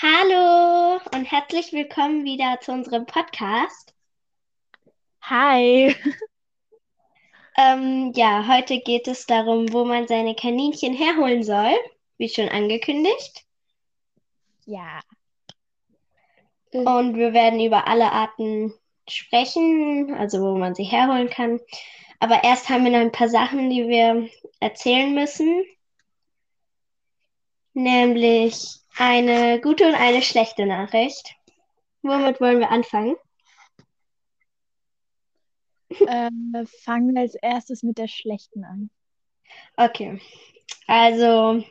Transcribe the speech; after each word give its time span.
Hallo 0.00 1.00
und 1.12 1.24
herzlich 1.24 1.72
willkommen 1.72 2.24
wieder 2.24 2.60
zu 2.60 2.70
unserem 2.70 3.04
Podcast. 3.04 3.92
Hi. 5.22 5.92
Ähm, 7.60 8.12
ja, 8.14 8.46
heute 8.46 8.78
geht 8.78 9.08
es 9.08 9.26
darum, 9.26 9.72
wo 9.72 9.84
man 9.84 10.06
seine 10.06 10.36
Kaninchen 10.36 10.94
herholen 10.94 11.42
soll, 11.42 11.74
wie 12.16 12.28
schon 12.28 12.48
angekündigt. 12.48 13.44
Ja. 14.66 15.00
Und 16.70 17.16
wir 17.16 17.32
werden 17.32 17.58
über 17.58 17.88
alle 17.88 18.12
Arten 18.12 18.72
sprechen, 19.08 20.14
also 20.14 20.40
wo 20.40 20.56
man 20.56 20.76
sie 20.76 20.84
herholen 20.84 21.28
kann. 21.28 21.58
Aber 22.20 22.44
erst 22.44 22.68
haben 22.68 22.84
wir 22.84 22.92
noch 22.92 23.00
ein 23.00 23.10
paar 23.10 23.28
Sachen, 23.28 23.68
die 23.68 23.88
wir 23.88 24.28
erzählen 24.60 25.12
müssen. 25.12 25.64
Nämlich 27.74 28.78
eine 28.98 29.60
gute 29.60 29.86
und 29.86 29.94
eine 29.94 30.22
schlechte 30.22 30.66
Nachricht. 30.66 31.34
Womit 32.02 32.40
wollen 32.40 32.60
wir 32.60 32.70
anfangen? 32.70 33.16
Äh, 36.06 36.30
fangen 36.84 37.14
wir 37.14 37.22
als 37.22 37.34
erstes 37.34 37.82
mit 37.82 37.96
der 37.96 38.08
schlechten 38.08 38.62
an. 38.62 38.90
Okay, 39.78 40.20
also 40.86 41.64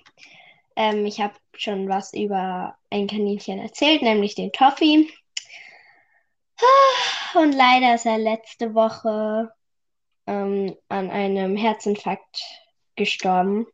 ähm, 0.76 1.05
ich 1.05 1.22
habe 1.22 1.36
schon 1.55 1.88
was 1.88 2.13
über 2.13 2.76
ein 2.90 3.05
Kaninchen 3.05 3.59
erzählt, 3.59 4.02
nämlich 4.02 4.34
den 4.34 4.52
Toffee. 4.52 5.08
Und 7.36 7.52
leider 7.52 7.94
ist 7.94 8.08
er 8.08 8.17
letzte 8.17 8.73
Woche 8.73 9.52
ähm, 10.25 10.75
an 10.89 11.12
einem 11.12 11.55
Herzinfarkt 11.55 12.41
gestorben. 12.95 13.67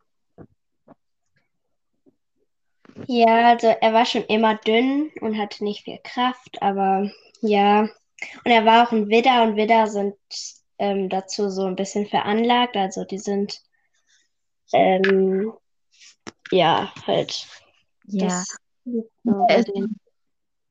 Ja, 3.08 3.50
also 3.50 3.68
er 3.68 3.94
war 3.94 4.06
schon 4.06 4.24
immer 4.26 4.56
dünn 4.56 5.12
und 5.22 5.38
hatte 5.38 5.64
nicht 5.64 5.84
viel 5.84 6.00
Kraft, 6.04 6.62
aber 6.62 7.10
ja. 7.42 7.82
Und 7.82 8.52
er 8.52 8.66
war 8.66 8.88
auch 8.88 8.92
ein 8.92 9.10
Widder 9.10 9.44
und 9.44 9.56
Widder 9.56 9.88
sind 9.88 10.16
ähm, 10.78 11.10
dazu 11.10 11.50
so 11.50 11.66
ein 11.66 11.76
bisschen 11.76 12.06
veranlagt. 12.08 12.78
Also 12.78 13.04
die 13.04 13.20
sind 13.20 13.62
ähm, 14.74 15.54
ja 16.52 16.94
halt. 17.06 17.48
Ja. 18.06 18.44
So 18.86 19.10
Er 19.48 19.60
ist, 19.60 19.72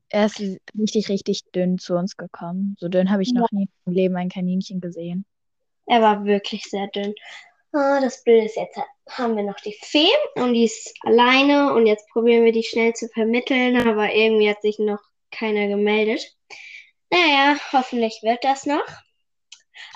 er 0.09 0.25
ist 0.25 0.39
richtig, 0.77 1.09
richtig 1.09 1.43
dünn 1.53 1.77
zu 1.77 1.95
uns 1.95 2.15
gekommen. 2.15 2.75
So 2.79 2.87
dünn 2.87 3.09
habe 3.09 3.23
ich 3.23 3.33
noch 3.33 3.51
nie 3.51 3.67
im 3.85 3.93
Leben 3.93 4.15
ein 4.15 4.29
Kaninchen 4.29 4.81
gesehen. 4.81 5.25
Er 5.85 6.01
war 6.01 6.25
wirklich 6.25 6.63
sehr 6.63 6.87
dünn. 6.87 7.13
Ah, 7.75 7.99
das 7.99 8.23
Blöde 8.23 8.45
ist, 8.45 8.55
jetzt 8.55 8.79
haben 9.09 9.35
wir 9.35 9.41
noch 9.41 9.59
die 9.59 9.75
Fee 9.81 10.11
und 10.35 10.53
die 10.53 10.65
ist 10.65 10.93
alleine 11.01 11.73
und 11.73 11.87
jetzt 11.87 12.07
probieren 12.09 12.45
wir 12.45 12.51
die 12.51 12.61
schnell 12.61 12.93
zu 12.93 13.07
vermitteln, 13.09 13.87
aber 13.87 14.13
irgendwie 14.13 14.47
hat 14.47 14.61
sich 14.61 14.77
noch 14.77 15.01
keiner 15.31 15.67
gemeldet. 15.67 16.37
Naja, 17.09 17.57
hoffentlich 17.71 18.19
wird 18.21 18.43
das 18.43 18.67
noch. 18.67 18.85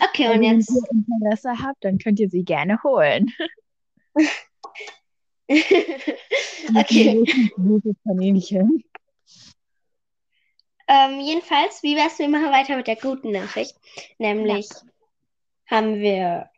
Okay, 0.04 0.28
und 0.28 0.42
Wenn 0.42 0.60
jetzt. 0.60 0.72
ihr 0.72 0.82
Interesse 0.92 1.52
habt, 1.64 1.84
dann 1.84 2.00
könnt 2.00 2.20
ihr 2.20 2.30
sie 2.30 2.44
gerne 2.44 2.82
holen. 2.84 3.32
okay. 6.76 7.24
Kaninchen. 8.04 8.84
Ähm, 10.88 11.20
jedenfalls, 11.20 11.84
wie 11.84 11.96
wär's, 11.96 12.18
wir 12.18 12.30
machen 12.30 12.52
weiter 12.52 12.76
mit 12.76 12.88
der 12.88 12.96
guten 12.96 13.32
Nachricht. 13.32 13.76
Nämlich 14.18 14.68
haben 15.68 16.00
wir, 16.00 16.50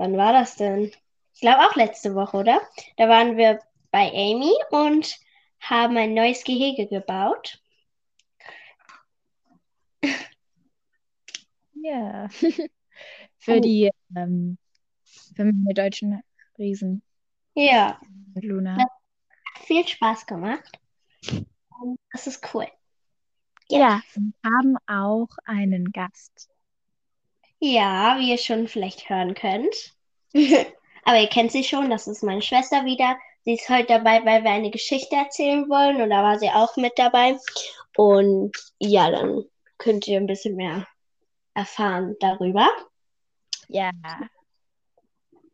wann 0.00 0.16
war 0.16 0.32
das 0.32 0.56
denn? 0.56 0.90
Ich 1.34 1.40
glaube 1.40 1.60
auch 1.60 1.76
letzte 1.76 2.14
Woche, 2.14 2.38
oder? 2.38 2.60
Da 2.96 3.08
waren 3.08 3.36
wir 3.36 3.60
bei 3.90 4.10
Amy 4.12 4.52
und 4.70 5.18
haben 5.60 5.96
ein 5.98 6.14
neues 6.14 6.42
Gehege 6.42 6.86
gebaut. 6.86 7.60
Ja. 11.74 12.28
Für 13.38 13.56
Oh. 13.56 13.60
die 13.60 13.90
ähm, 14.14 14.58
für 15.34 15.44
meine 15.44 15.72
deutschen 15.74 16.22
Riesen 16.58 17.02
Ja, 17.54 17.98
mit 18.34 18.44
Luna. 18.44 18.76
Viel 19.64 19.86
Spaß 19.86 20.26
gemacht. 20.26 20.78
Das 22.12 22.26
ist 22.26 22.54
cool. 22.54 22.66
Ja, 23.70 24.02
wir 24.14 24.32
haben 24.44 24.76
auch 24.86 25.28
einen 25.44 25.90
Gast. 25.92 26.50
Ja, 27.60 28.16
wie 28.18 28.30
ihr 28.30 28.38
schon 28.38 28.68
vielleicht 28.68 29.08
hören 29.08 29.34
könnt. 29.34 29.94
Aber 31.04 31.20
ihr 31.20 31.28
kennt 31.28 31.52
sie 31.52 31.64
schon, 31.64 31.90
das 31.90 32.06
ist 32.06 32.22
meine 32.22 32.42
Schwester 32.42 32.84
wieder. 32.84 33.16
Sie 33.44 33.54
ist 33.54 33.68
heute 33.68 33.86
dabei, 33.86 34.24
weil 34.24 34.44
wir 34.44 34.50
eine 34.50 34.70
Geschichte 34.70 35.16
erzählen 35.16 35.68
wollen 35.68 36.00
und 36.00 36.10
da 36.10 36.22
war 36.22 36.38
sie 36.38 36.50
auch 36.50 36.76
mit 36.76 36.98
dabei. 36.98 37.38
Und 37.96 38.52
ja, 38.78 39.10
dann 39.10 39.44
könnt 39.78 40.08
ihr 40.08 40.18
ein 40.18 40.26
bisschen 40.26 40.56
mehr 40.56 40.86
erfahren 41.54 42.16
darüber. 42.20 42.68
Ja. 43.68 43.90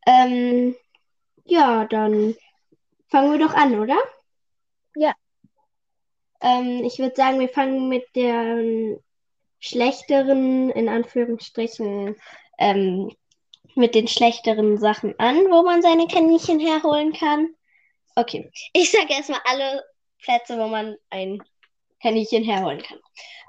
Ähm, 0.07 0.77
ja, 1.45 1.85
dann 1.87 2.37
fangen 3.09 3.33
wir 3.33 3.47
doch 3.47 3.55
an, 3.55 3.79
oder? 3.81 3.99
Ja. 4.95 5.13
Ähm, 6.41 6.85
ich 6.85 6.99
würde 6.99 7.17
sagen, 7.17 7.41
wir 7.41 7.49
fangen 7.49 7.89
mit 7.89 8.05
der 8.15 8.99
schlechteren, 9.61 10.71
in 10.71 10.89
Anführungsstrichen, 10.89 12.17
ähm, 12.59 13.11
mit 13.75 13.95
den 13.95 14.09
schlechteren 14.09 14.79
Sachen 14.79 15.19
an, 15.19 15.37
wo 15.51 15.63
man 15.63 15.83
seine 15.83 16.07
Kaninchen 16.07 16.59
herholen 16.61 17.13
kann. 17.13 17.55
Okay, 18.15 18.51
ich 18.73 18.91
sage 18.91 19.13
erstmal 19.13 19.41
alle 19.45 19.85
Plätze, 20.23 20.59
wo 20.59 20.67
man 20.67 20.97
ein 21.11 21.43
Kaninchen 22.01 22.43
herholen 22.45 22.83
kann. 22.83 22.99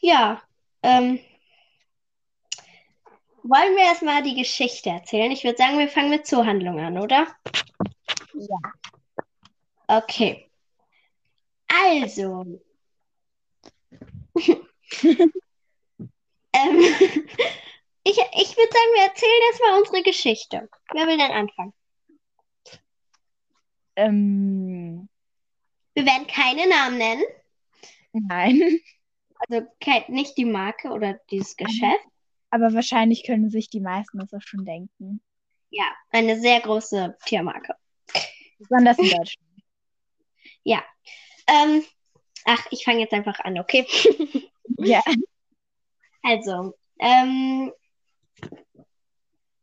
Ja, 0.00 0.40
ähm, 0.82 1.18
wollen 3.42 3.76
wir 3.76 3.84
erstmal 3.84 4.22
die 4.22 4.34
Geschichte 4.34 4.90
erzählen? 4.90 5.32
Ich 5.32 5.44
würde 5.44 5.56
sagen, 5.56 5.78
wir 5.78 5.88
fangen 5.88 6.10
mit 6.10 6.26
Zoohandlung 6.26 6.78
an, 6.80 6.98
oder? 6.98 7.26
Ja. 8.34 8.58
Okay. 9.86 10.50
Also. 11.68 12.60
ähm, 16.52 16.84
ich 18.10 18.18
ich 18.18 18.56
würde 18.56 18.72
sagen, 18.72 18.94
wir 18.94 19.02
erzählen 19.04 19.42
erstmal 19.50 19.78
unsere 19.78 20.02
Geschichte. 20.02 20.68
Wer 20.92 21.06
will 21.06 21.18
denn 21.18 21.30
anfangen? 21.30 21.72
Ähm, 23.96 25.08
Wir 25.94 26.06
werden 26.06 26.26
keine 26.26 26.68
Namen 26.68 26.98
nennen. 26.98 27.24
nein. 28.12 28.80
Also 29.48 29.66
nicht 30.08 30.36
die 30.36 30.44
Marke 30.44 30.88
oder 30.88 31.14
dieses 31.30 31.56
Geschäft. 31.56 32.04
Aber 32.50 32.72
wahrscheinlich 32.72 33.24
können 33.24 33.50
sich 33.50 33.70
die 33.70 33.80
meisten 33.80 34.18
das 34.18 34.32
auch 34.32 34.42
schon 34.42 34.64
denken. 34.64 35.20
Ja, 35.70 35.84
eine 36.10 36.40
sehr 36.40 36.60
große 36.60 37.16
Tiermarke. 37.26 37.74
Besonders 38.58 38.98
in 38.98 39.04
Deutschland. 39.10 39.48
Ja. 40.64 40.82
Ähm, 41.46 41.84
ach, 42.44 42.66
ich 42.70 42.84
fange 42.84 43.00
jetzt 43.00 43.12
einfach 43.12 43.38
an, 43.40 43.58
okay? 43.58 43.86
Ja. 44.78 45.02
Also, 46.20 46.74
ähm, 46.98 47.72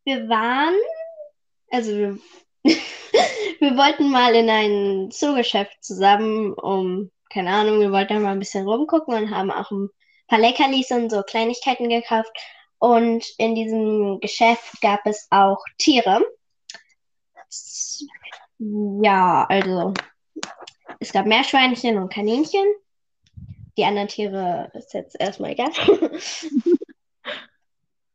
wir 0.05 0.29
waren, 0.29 0.75
also 1.71 1.91
wir, 1.91 2.19
wir 2.63 3.77
wollten 3.77 4.09
mal 4.11 4.33
in 4.35 4.49
ein 4.49 5.11
Zoogeschäft 5.11 5.83
zusammen, 5.83 6.53
um, 6.53 7.11
keine 7.29 7.49
Ahnung, 7.49 7.79
wir 7.79 7.91
wollten 7.91 8.21
mal 8.21 8.31
ein 8.31 8.39
bisschen 8.39 8.67
rumgucken 8.67 9.15
und 9.15 9.31
haben 9.31 9.51
auch 9.51 9.71
ein 9.71 9.89
paar 10.27 10.39
Leckerlis 10.39 10.91
und 10.91 11.09
so 11.09 11.21
Kleinigkeiten 11.23 11.89
gekauft. 11.89 12.31
Und 12.77 13.25
in 13.37 13.55
diesem 13.55 14.19
Geschäft 14.19 14.79
gab 14.81 15.05
es 15.05 15.27
auch 15.31 15.63
Tiere. 15.77 16.23
Ja, 18.59 19.45
also 19.49 19.93
es 20.99 21.11
gab 21.11 21.25
Meerschweinchen 21.25 21.97
und 21.97 22.13
Kaninchen. 22.13 22.65
Die 23.77 23.85
anderen 23.85 24.07
Tiere 24.07 24.71
ist 24.73 24.93
jetzt 24.93 25.19
erstmal 25.19 25.51
egal. 25.51 25.71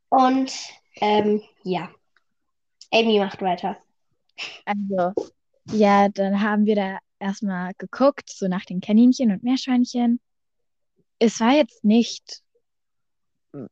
Und 0.08 0.52
ähm, 1.00 1.42
ja, 1.64 1.90
Amy 2.92 3.18
macht 3.18 3.42
weiter. 3.42 3.76
Also, 4.64 5.12
ja, 5.70 6.08
dann 6.08 6.40
haben 6.42 6.66
wir 6.66 6.76
da 6.76 6.98
erstmal 7.18 7.72
geguckt, 7.78 8.30
so 8.30 8.48
nach 8.48 8.64
den 8.64 8.80
Kaninchen 8.80 9.32
und 9.32 9.42
Meerschweinchen. 9.42 10.20
es 11.18 11.40
war 11.40 11.52
jetzt 11.52 11.84
nicht 11.84 12.42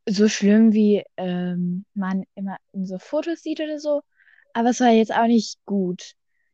so 0.07 0.27
schlimm, 0.27 0.73
wie 0.73 1.03
ähm, 1.17 1.85
man 1.93 2.23
immer 2.35 2.57
in 2.73 2.85
so 2.85 2.97
Fotos 2.99 3.41
sieht 3.41 3.59
oder 3.61 3.79
so, 3.79 4.01
aber 4.53 4.69
es 4.69 4.79
war 4.79 4.89
jetzt 4.89 5.13
auch 5.13 5.27
nicht 5.27 5.57
gut. 5.65 6.13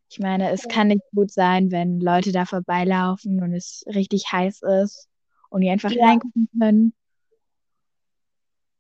Ich 0.10 0.20
meine, 0.20 0.52
es 0.52 0.68
kann 0.68 0.88
nicht 0.90 1.02
gut 1.14 1.32
sein, 1.32 1.72
wenn 1.72 2.00
Leute 2.00 2.32
da 2.32 2.46
vorbeilaufen 2.46 3.42
und 3.42 3.54
es 3.54 3.84
richtig 3.88 4.32
heiß 4.32 4.62
ist 4.62 5.10
und 5.50 5.62
die 5.62 5.70
einfach 5.70 5.92
Ja. 5.92 6.08
reingucken 6.08 6.48
können. 6.60 6.94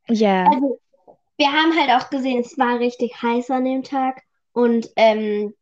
Ja, 0.10 0.46
Also, 0.52 0.80
wir 1.38 1.52
haben 1.52 1.78
halt 1.78 1.92
auch 1.92 2.10
gesehen, 2.10 2.42
es 2.42 2.58
war 2.58 2.80
richtig 2.80 3.22
heiß 3.22 3.50
an 3.52 3.66
dem 3.66 3.84
Tag 3.84 4.24
und 4.54 4.90
ähm, 4.96 5.54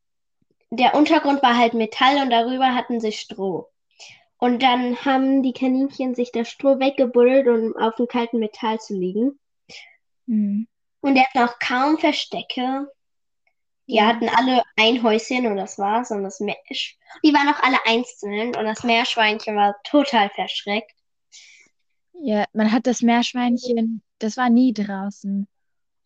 der 0.69 0.95
Untergrund 0.95 1.43
war 1.43 1.57
halt 1.57 1.73
Metall 1.73 2.21
und 2.21 2.29
darüber 2.29 2.73
hatten 2.73 2.99
sie 2.99 3.11
Stroh. 3.11 3.69
Und 4.37 4.61
dann 4.61 4.97
haben 5.05 5.41
die 5.41 5.53
Kaninchen 5.53 6.15
sich 6.15 6.31
das 6.31 6.49
Stroh 6.49 6.79
weggebuddelt, 6.79 7.47
um 7.47 7.77
auf 7.77 7.95
dem 7.95 8.07
kalten 8.07 8.39
Metall 8.39 8.79
zu 8.79 8.93
liegen. 8.93 9.39
mhm. 10.25 10.67
Und 11.01 11.15
die 11.15 11.21
hatten 11.21 11.39
auch 11.39 11.59
kaum 11.59 11.97
Verstecke. 11.97 12.87
Die 13.87 14.01
hatten 14.01 14.29
alle 14.29 14.63
ein 14.77 15.03
Häuschen 15.03 15.47
und 15.47 15.57
das 15.57 15.77
war's. 15.77 16.11
Und 16.11 16.23
das 16.23 16.39
Meersch 16.39 16.97
die 17.23 17.33
waren 17.33 17.53
auch 17.53 17.61
alle 17.61 17.77
einzeln 17.85 18.55
und 18.55 18.65
das 18.65 18.83
Meerschweinchen 18.83 19.55
war 19.55 19.75
total 19.83 20.29
verschreckt. 20.29 20.95
Ja, 22.13 22.45
man 22.53 22.71
hat 22.71 22.87
das 22.87 23.01
Meerschweinchen, 23.01 24.01
das 24.19 24.37
war 24.37 24.49
nie 24.49 24.73
draußen. 24.73 25.47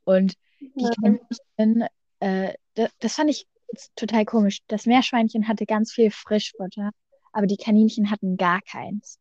Und 0.07 0.35
die. 0.59 0.89
Kaninchen, 1.01 1.85
äh, 2.21 2.53
das, 2.75 2.91
das 2.99 3.15
fand 3.15 3.29
ich 3.29 3.45
jetzt 3.73 3.91
total 3.97 4.23
komisch. 4.23 4.59
Das 4.67 4.85
Meerschweinchen 4.85 5.49
hatte 5.49 5.65
ganz 5.65 5.91
viel 5.91 6.11
Frischfutter, 6.11 6.91
aber 7.33 7.45
die 7.45 7.57
Kaninchen 7.57 8.09
hatten 8.09 8.37
gar 8.37 8.61
keins. 8.61 9.19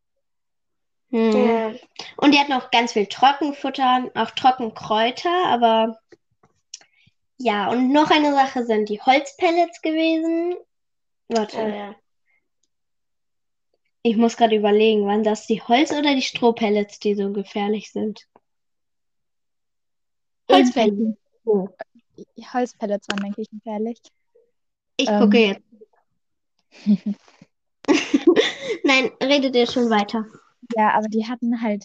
Hm. 1.10 1.32
Ja. 1.32 1.74
Und 2.18 2.32
die 2.32 2.38
hatten 2.38 2.52
auch 2.52 2.70
ganz 2.70 2.92
viel 2.92 3.06
Trockenfutter, 3.06 4.12
auch 4.14 4.30
Trockenkräuter, 4.30 5.46
aber 5.46 5.98
ja, 7.38 7.68
und 7.68 7.92
noch 7.92 8.10
eine 8.12 8.32
Sache 8.32 8.64
sind 8.64 8.88
die 8.88 9.00
Holzpellets 9.00 9.82
gewesen. 9.82 10.54
Warte, 11.28 11.56
Oh, 11.58 11.66
ja. 11.66 11.96
ich 14.02 14.16
muss 14.16 14.36
gerade 14.36 14.54
überlegen, 14.54 15.04
waren 15.04 15.24
das 15.24 15.48
die 15.48 15.60
Holz- 15.60 15.92
oder 15.92 16.14
die 16.14 16.22
Strohpellets, 16.22 17.00
die 17.00 17.16
so 17.16 17.32
gefährlich 17.32 17.90
sind? 17.90 18.28
Holzpellets. 20.50 21.16
Oh. 21.44 21.68
Holzpellets 22.52 23.08
waren, 23.08 23.22
denke 23.22 23.42
ich, 23.42 23.50
gefährlich. 23.50 24.00
Ich 24.96 25.08
Ähm. 25.08 25.20
gucke 25.20 25.38
jetzt. 25.38 25.62
Nein, 28.84 29.10
redet 29.22 29.54
ihr 29.56 29.66
schon 29.66 29.90
weiter. 29.90 30.24
Ja, 30.76 30.92
aber 30.92 31.08
die 31.08 31.26
hatten 31.26 31.62
halt 31.62 31.84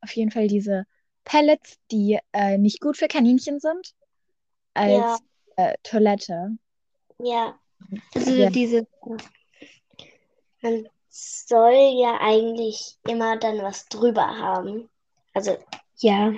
auf 0.00 0.12
jeden 0.12 0.30
Fall 0.30 0.48
diese 0.48 0.84
Pellets, 1.24 1.78
die 1.90 2.18
äh, 2.32 2.58
nicht 2.58 2.80
gut 2.80 2.96
für 2.96 3.08
Kaninchen 3.08 3.60
sind, 3.60 3.94
als 4.74 4.92
Ja. 4.92 5.18
äh, 5.56 5.74
Toilette. 5.82 6.56
Ja. 7.18 7.58
Also 8.14 8.34
Ja. 8.34 8.50
diese, 8.50 8.86
Man 10.62 10.88
soll 11.08 11.98
ja 12.00 12.18
eigentlich 12.20 12.96
immer 13.08 13.36
dann 13.36 13.58
was 13.58 13.86
drüber 13.88 14.26
haben. 14.26 14.88
Also 15.34 15.56
ja. 15.98 16.32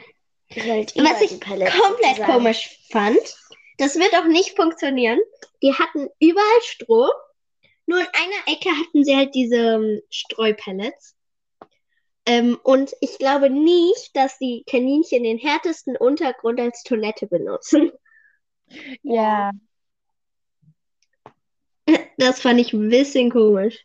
Halt 0.56 0.94
Was 0.96 1.20
ich 1.22 1.40
komplett 1.40 1.72
sozusagen. 1.72 2.24
komisch 2.24 2.78
fand, 2.90 3.18
das 3.78 3.96
wird 3.96 4.14
auch 4.14 4.26
nicht 4.26 4.56
funktionieren. 4.56 5.20
Die 5.62 5.74
hatten 5.74 6.08
überall 6.20 6.62
Stroh, 6.62 7.10
nur 7.86 8.00
in 8.00 8.06
einer 8.06 8.48
Ecke 8.56 8.70
hatten 8.70 9.04
sie 9.04 9.16
halt 9.16 9.34
diese 9.34 9.56
ähm, 9.56 10.00
Streupellets. 10.10 11.16
Ähm, 12.26 12.58
und 12.62 12.92
ich 13.00 13.18
glaube 13.18 13.50
nicht, 13.50 14.14
dass 14.14 14.38
die 14.38 14.64
Kaninchen 14.68 15.24
den 15.24 15.38
härtesten 15.38 15.96
Untergrund 15.96 16.60
als 16.60 16.82
Toilette 16.84 17.26
benutzen. 17.26 17.90
Ja, 19.02 19.50
Das 22.18 22.40
fand 22.40 22.60
ich 22.60 22.72
ein 22.72 22.88
bisschen 22.88 23.30
komisch. 23.30 23.84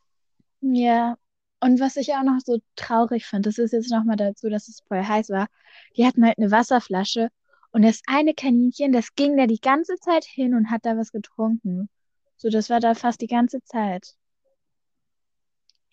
ja. 0.62 1.18
Und 1.60 1.80
was 1.80 1.96
ich 1.96 2.14
auch 2.14 2.24
noch 2.24 2.40
so 2.46 2.60
traurig 2.76 3.26
fand, 3.26 3.46
das 3.46 3.58
ist 3.58 3.72
jetzt 3.74 3.92
nochmal 3.92 4.16
dazu, 4.16 4.50
dass 4.50 4.68
es 4.68 4.82
voll 4.88 5.04
heiß 5.04 5.30
war. 5.30 5.48
Die 5.96 6.06
hatten 6.06 6.26
halt 6.26 6.38
eine 6.38 6.52
Wasserflasche 6.52 7.30
und 7.72 7.82
das 7.84 8.02
eine 8.08 8.34
Kaninchen, 8.34 8.92
das 8.92 9.16
ging 9.16 9.38
da 9.38 9.48
die 9.48 9.60
ganze 9.60 9.96
Zeit 9.98 10.26
hin 10.26 10.54
und 10.54 10.70
hat 10.70 10.86
da 10.86 10.98
was 10.98 11.12
getrunken. 11.12 11.90
So, 12.38 12.50
das 12.50 12.70
war 12.70 12.80
da 12.80 12.94
fast 12.94 13.22
die 13.22 13.28
ganze 13.28 13.64
Zeit. 13.64 14.16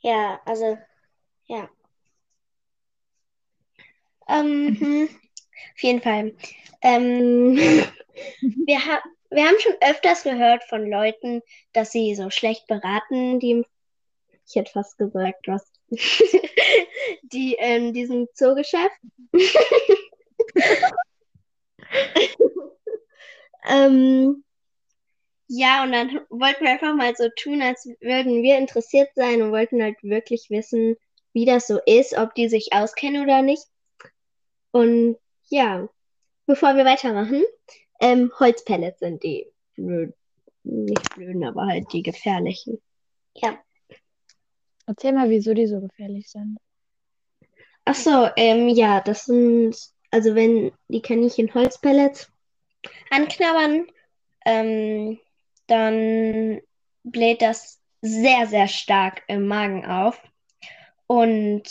Ja, 0.01 0.39
also, 0.45 0.77
ja. 1.47 1.69
Ähm, 4.29 4.77
hm, 4.79 5.09
auf 5.75 5.83
jeden 5.83 6.03
Fall. 6.03 6.35
Ähm, 6.83 7.57
wir, 8.67 8.79
ha 8.87 9.03
wir 9.31 9.45
haben 9.45 9.59
schon 9.59 9.75
öfters 9.81 10.23
gehört 10.23 10.63
von 10.65 10.89
Leuten, 10.89 11.41
dass 11.73 11.91
sie 11.91 12.15
so 12.15 12.31
schlecht 12.31 12.67
beraten, 12.67 13.41
die 13.41 13.51
im, 13.51 13.65
ich 14.47 14.55
hätte 14.57 14.73
fast 14.73 14.99
gesagt, 14.99 15.47
was, 15.47 15.71
die 17.23 17.55
in 17.55 17.93
diesem 17.93 18.29
Zoogeschäft. 18.35 18.95
ähm, 23.69 24.45
ja, 25.49 25.85
und 25.85 25.93
dann 25.93 26.21
wollten 26.31 26.65
wir 26.65 26.71
einfach 26.71 26.95
mal 26.95 27.15
so 27.15 27.29
tun, 27.37 27.63
als 27.63 27.87
würden 28.01 28.43
wir 28.43 28.59
interessiert 28.59 29.11
sein 29.15 29.43
und 29.43 29.53
wollten 29.53 29.83
halt 29.83 30.03
wirklich 30.03 30.51
wissen, 30.51 30.97
wie 31.33 31.45
das 31.45 31.67
so 31.67 31.79
ist, 31.85 32.17
ob 32.17 32.35
die 32.35 32.49
sich 32.49 32.73
auskennen 32.73 33.23
oder 33.23 33.43
nicht. 33.43 33.65
Und 34.71 35.17
ja, 35.49 35.89
bevor 36.47 36.77
wir 36.77 36.85
weitermachen, 36.85 37.45
ähm, 38.01 38.33
Holzpellets 38.39 39.01
sind 39.01 39.23
die 39.23 39.47
blöd, 39.77 40.15
nicht 40.63 41.15
blöden, 41.15 41.45
aber 41.45 41.67
halt 41.67 41.93
die 41.93 42.03
gefährlichen. 42.03 42.81
Erzähl 44.87 45.13
mal, 45.13 45.31
wieso 45.31 45.55
die 45.55 45.67
so 45.67 45.81
gefährlich 45.81 46.29
sind. 46.29 46.59
Ach 47.85 47.95
so, 47.95 48.29
ähm, 48.37 48.69
ja, 48.69 49.01
das 49.01 49.27
sind, 49.27 49.77
also 50.11 50.35
wenn 50.35 50.73
die 50.89 51.03
Kaninchen 51.03 51.53
Holzpellets 51.53 52.31
anknabbern, 53.11 53.87
ähm, 54.47 55.19
dann 55.67 56.61
bläht 57.03 57.43
das 57.43 57.81
sehr, 58.01 58.47
sehr 58.47 58.69
stark 58.69 59.23
im 59.29 59.47
Magen 59.47 59.87
auf. 59.87 60.21
Und 61.07 61.63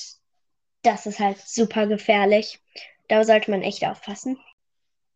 das 0.83 1.05
ist 1.05 1.19
halt 1.19 1.37
super 1.39 1.87
gefährlich. 1.87 2.59
Da 3.07 3.23
sollte 3.23 3.51
man 3.51 3.61
echt 3.61 3.83
aufpassen. 3.85 4.39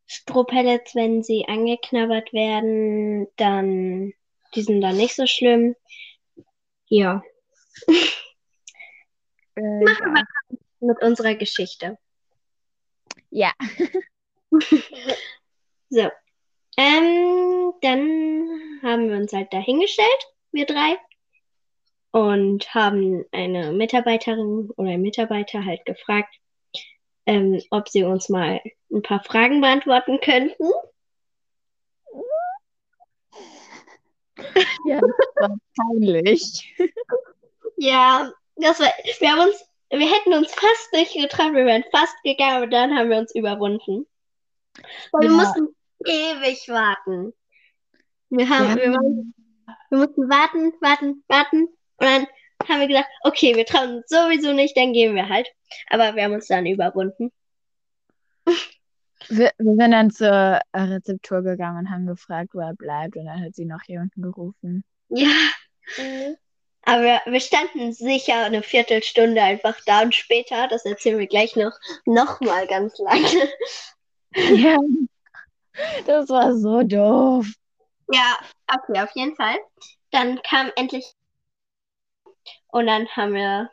Strohpellets, 0.07 0.95
wenn 0.95 1.21
sie 1.21 1.45
angeknabbert 1.47 2.33
werden, 2.33 3.27
dann, 3.35 4.13
die 4.55 4.61
sind 4.61 4.81
dann 4.81 4.97
nicht 4.97 5.15
so 5.15 5.25
schlimm. 5.25 5.75
Ja, 6.87 7.21
Äh, 9.55 9.83
Machen 9.83 10.13
wir 10.13 10.87
mit 10.87 11.01
unserer 11.01 11.33
Geschichte. 11.33 11.97
ja. 13.31 13.51
So. 15.89 16.11
Ähm, 16.77 17.73
dann 17.81 18.49
haben 18.83 19.09
wir 19.09 19.17
uns 19.17 19.33
halt 19.33 19.51
dahingestellt, 19.51 20.27
wir 20.51 20.65
drei, 20.67 20.97
und 22.11 22.73
haben 22.73 23.25
eine 23.31 23.71
Mitarbeiterin 23.71 24.69
oder 24.75 24.89
einen 24.89 25.01
Mitarbeiter 25.01 25.63
halt 25.65 25.85
gefragt, 25.85 26.33
ähm, 27.25 27.61
ob 27.69 27.89
sie 27.89 28.03
uns 28.03 28.29
mal 28.29 28.61
ein 28.91 29.01
paar 29.01 29.23
Fragen 29.23 29.61
beantworten 29.61 30.19
könnten. 30.21 30.65
Ja, 34.85 34.99
das 34.99 35.27
war 35.35 35.57
peinlich. 35.75 36.75
Ja, 37.77 38.31
das 38.55 38.79
war, 38.79 38.87
wir 39.19 39.31
haben 39.31 39.47
uns, 39.49 39.63
wir 39.89 40.11
hätten 40.13 40.33
uns 40.33 40.51
fast 40.53 40.93
nicht 40.93 41.13
getraut, 41.13 41.53
wir 41.53 41.65
wären 41.65 41.83
fast 41.91 42.15
gegangen, 42.23 42.57
aber 42.57 42.67
dann 42.67 42.95
haben 42.97 43.09
wir 43.09 43.17
uns 43.17 43.33
überwunden. 43.35 44.05
Weil 45.11 45.21
wir 45.21 45.29
Ja. 45.29 45.35
mussten 45.35 45.67
ewig 46.05 46.67
warten. 46.69 47.33
Wir 48.29 48.49
haben, 48.49 48.69
Ja. 48.69 48.75
wir 48.75 48.91
waren 48.93 49.33
Wir 49.89 49.97
mussten 49.99 50.29
warten, 50.29 50.73
warten, 50.81 51.23
warten. 51.27 51.63
Und 51.63 52.05
dann 52.05 52.27
haben 52.67 52.79
wir 52.81 52.87
gedacht, 52.87 53.07
okay, 53.23 53.55
wir 53.55 53.65
trauen 53.65 53.97
uns 53.97 54.07
sowieso 54.09 54.53
nicht, 54.53 54.75
dann 54.77 54.93
gehen 54.93 55.15
wir 55.15 55.29
halt. 55.29 55.47
Aber 55.89 56.15
wir 56.15 56.23
haben 56.23 56.33
uns 56.33 56.47
dann 56.47 56.65
überwunden. 56.65 57.31
Wir, 59.29 59.51
wir 59.57 59.75
sind 59.75 59.91
dann 59.91 60.11
zur 60.11 60.59
Rezeptur 60.73 61.41
gegangen 61.41 61.79
und 61.79 61.89
haben 61.89 62.05
gefragt, 62.05 62.49
wo 62.53 62.59
er 62.59 62.73
bleibt. 62.73 63.15
Und 63.17 63.25
dann 63.25 63.43
hat 63.43 63.55
sie 63.55 63.65
noch 63.65 63.83
jemanden 63.87 64.21
gerufen. 64.21 64.83
Ja, 65.09 65.29
Mhm. 65.97 66.35
Aber 66.87 67.21
wir, 67.25 67.41
standen 67.41 67.91
sicher 67.91 68.45
eine 68.45 68.63
Viertelstunde 68.63 69.41
einfach 69.41 69.75
da 69.85 70.03
und 70.03 70.15
später, 70.15 70.69
das 70.69 70.85
erzählen 70.85 71.19
wir 71.19 71.27
gleich 71.27 71.57
noch, 71.57 71.77
noch 72.05 72.39
mal 72.39 72.65
ganz 72.65 72.97
lange. 72.97 73.49
Ja, 74.31 74.77
das 76.05 76.29
war 76.29 76.55
so 76.55 76.83
doof. 76.83 77.45
Ja, 78.11 78.37
okay, 78.73 79.01
auf 79.01 79.11
jeden 79.15 79.35
Fall. 79.35 79.57
Dann 80.11 80.41
kam 80.43 80.71
endlich 80.77 81.11
und 82.67 82.87
dann 82.87 83.07
haben 83.09 83.33
wir 83.33 83.69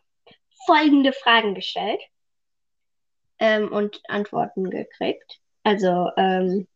folgende 0.66 1.12
Fragen 1.12 1.54
gestellt 1.54 2.00
ähm, 3.38 3.71
und 3.71 4.00
Antworten 4.09 4.71
gekriegt. 4.71 5.38
Also, 5.62 6.11
ähm, 6.16 6.66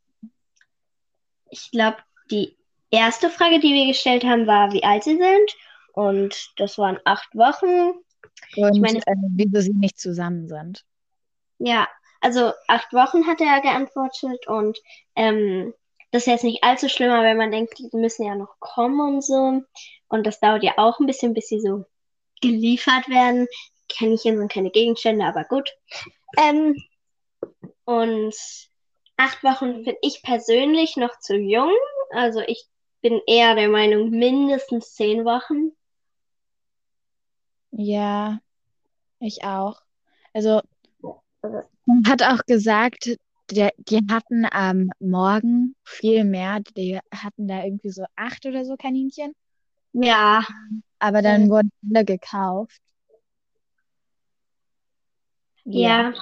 ich 1.51 1.71
glaube, 1.73 1.99
die 2.31 2.57
erste 2.91 3.29
Frage, 3.29 3.59
die 3.59 3.73
wir 3.73 3.87
gestellt 3.87 4.23
haben, 4.25 4.47
war, 4.47 4.73
wie 4.73 4.85
alt 4.85 5.03
sie 5.03 5.17
sind. 5.17 5.57
Und 5.99 6.53
das 6.59 6.79
waren 6.79 7.01
acht 7.05 7.35
Wochen. 7.35 7.99
Und 8.57 8.75
Ich 8.77 8.81
meine- 8.81 9.01
äh, 9.01 9.17
wieso 9.35 9.61
sie 9.61 9.75
nicht 9.75 9.99
zusammen 9.99 10.47
sind. 10.49 10.85
Ja, 11.59 11.89
also 12.21 12.53
acht 12.69 12.93
Wochen 12.93 13.27
hat 13.27 13.41
er 13.41 13.61
geantwortet 13.61 14.47
und 14.47 14.79
ähm, 15.17 15.75
das 16.13 16.23
ist 16.23 16.27
jetzt 16.29 16.45
nicht 16.45 16.63
allzu 16.63 16.89
schlimm, 16.89 17.11
aber 17.11 17.25
wenn 17.25 17.37
man 17.37 17.51
denkt, 17.51 17.77
die 17.81 17.89
müssen 17.97 18.25
ja 18.25 18.37
noch 18.37 18.61
kommen 18.61 19.17
und 19.17 19.25
so. 19.25 19.63
Und 20.09 20.25
das 20.25 20.39
dauert 20.39 20.63
ja 20.63 20.75
auch 20.77 21.01
ein 21.01 21.07
bisschen, 21.07 21.35
bis 21.35 21.49
sie 21.49 21.61
so 21.61 21.85
geliefert 22.41 23.09
werden. 23.09 23.49
Kaninchen 23.89 24.39
sind 24.39 24.53
keine 24.53 24.71
Gegenstände, 24.71 25.25
aber 25.25 25.43
gut. 25.45 25.69
Ähm, 26.37 26.77
und 27.87 28.35
acht 29.17 29.43
Wochen 29.43 29.83
finde 29.83 29.99
ich 30.03 30.23
persönlich 30.23 30.97
noch 30.97 31.19
zu 31.19 31.37
jung. 31.37 31.73
Also 32.11 32.39
ich 32.47 32.67
bin 33.03 33.21
eher 33.27 33.57
der 33.57 33.69
Meinung, 33.69 34.11
mindestens 34.11 34.95
zehn 34.95 35.25
Wochen. 35.25 35.73
Ja, 37.71 38.39
ich 39.21 39.45
auch. 39.45 39.81
Also, 40.33 40.61
man 41.87 42.05
hat 42.07 42.23
auch 42.23 42.45
gesagt, 42.47 43.17
der, 43.51 43.73
die 43.79 44.01
hatten 44.11 44.47
am 44.51 44.91
Morgen 44.99 45.75
viel 45.85 46.25
mehr. 46.25 46.61
Die 46.77 46.99
hatten 47.13 47.49
da 47.49 47.65
irgendwie 47.65 47.91
so 47.91 48.05
acht 48.17 48.45
oder 48.47 48.65
so 48.65 48.77
Kaninchen. 48.77 49.35
Ja, 49.93 50.45
Aber 50.99 51.23
dann 51.23 51.49
wurden 51.49 51.73
alle 51.91 52.05
gekauft. 52.05 52.81
Ja. 55.65 56.13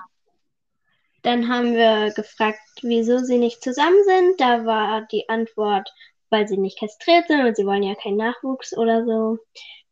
Dann 1.23 1.49
haben 1.49 1.75
wir 1.75 2.13
gefragt, 2.15 2.61
wieso 2.83 3.19
sie 3.19 3.39
nicht 3.39 3.63
zusammen 3.63 4.03
sind. 4.05 4.41
Da 4.41 4.65
war 4.65 5.07
die 5.11 5.29
Antwort, 5.29 5.93
weil 6.31 6.47
sie 6.47 6.57
nicht 6.57 6.79
kastriert 6.79 7.27
sind 7.27 7.45
und 7.45 7.57
sie 7.57 7.67
wollen 7.67 7.83
ja 7.83 7.95
keinen 7.95 8.17
Nachwuchs 8.17 8.77
oder 8.77 9.05
so. 9.05 9.39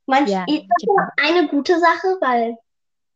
Manch, 0.06 0.30
Ja, 0.30 0.44
das 0.46 0.56
ist 0.56 0.88
auch 0.88 1.08
eine 1.16 1.48
gute 1.48 1.78
Sache, 1.78 2.18
weil 2.20 2.56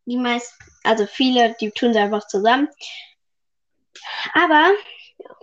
die 0.07 0.16
meisten, 0.16 0.57
also 0.85 1.07
viele, 1.07 1.54
die 1.61 1.71
tun 1.71 1.92
sie 1.92 1.99
einfach 1.99 2.26
zusammen. 2.26 2.68
Aber 4.35 4.71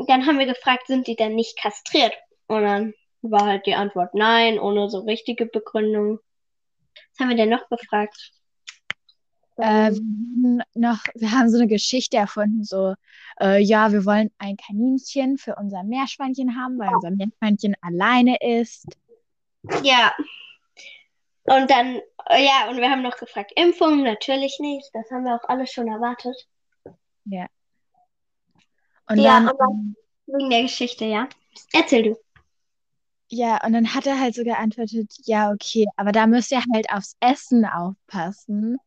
dann 0.07 0.25
haben 0.25 0.39
wir 0.39 0.47
gefragt, 0.47 0.87
sind 0.87 1.07
die 1.07 1.15
denn 1.15 1.35
nicht 1.35 1.57
kastriert? 1.59 2.13
Und 2.47 2.63
dann 2.63 2.93
war 3.21 3.45
halt 3.45 3.65
die 3.65 3.75
Antwort 3.75 4.13
nein, 4.13 4.59
ohne 4.59 4.89
so 4.89 4.99
richtige 4.99 5.45
Begründung. 5.45 6.19
Was 7.11 7.19
haben 7.19 7.29
wir 7.29 7.37
denn 7.37 7.49
noch 7.49 7.67
gefragt? 7.69 8.31
Äh, 9.57 9.91
wir 9.91 10.01
haben 10.01 10.61
noch, 10.73 10.99
wir 11.15 11.31
haben 11.31 11.49
so 11.49 11.57
eine 11.57 11.67
Geschichte 11.67 12.17
erfunden, 12.17 12.63
so, 12.63 12.95
äh, 13.39 13.61
ja, 13.61 13.91
wir 13.91 14.05
wollen 14.05 14.31
ein 14.37 14.57
Kaninchen 14.57 15.37
für 15.37 15.55
unser 15.55 15.83
Meerschweinchen 15.83 16.57
haben, 16.57 16.77
weil 16.77 16.93
unser 16.93 17.11
Meerschweinchen 17.11 17.75
alleine 17.81 18.37
ist. 18.41 18.85
Ja. 19.81 20.13
Und 21.45 21.69
dann, 21.69 22.01
ja, 22.29 22.69
und 22.69 22.77
wir 22.77 22.89
haben 22.89 23.01
noch 23.03 23.17
gefragt, 23.17 23.51
Impfung, 23.55 24.01
natürlich 24.03 24.57
nicht. 24.59 24.89
Das 24.93 25.09
haben 25.11 25.23
wir 25.25 25.35
auch 25.35 25.47
alle 25.47 25.67
schon 25.67 25.87
erwartet. 25.87 26.35
Und 29.07 29.19
Ja, 29.19 29.39
dann, 29.39 29.49
aber- 29.49 29.65
ähm, 29.71 29.95
Wegen 30.27 30.49
der 30.49 30.63
Geschichte, 30.63 31.05
ja. 31.05 31.29
Erzähl 31.71 32.01
du. 32.03 32.17
ja, 33.29 33.63
und 33.63 33.73
dann 33.73 33.93
hat 33.93 34.07
er 34.07 34.19
halt 34.19 34.33
so 34.33 34.43
geantwortet, 34.43 35.13
ja, 35.25 35.51
okay, 35.51 35.85
aber 35.97 36.11
da 36.11 36.25
müsst 36.25 36.51
ihr 36.51 36.63
halt 36.73 36.89
aufs 36.91 37.15
Essen 37.19 37.63
aufpassen, 37.65 38.77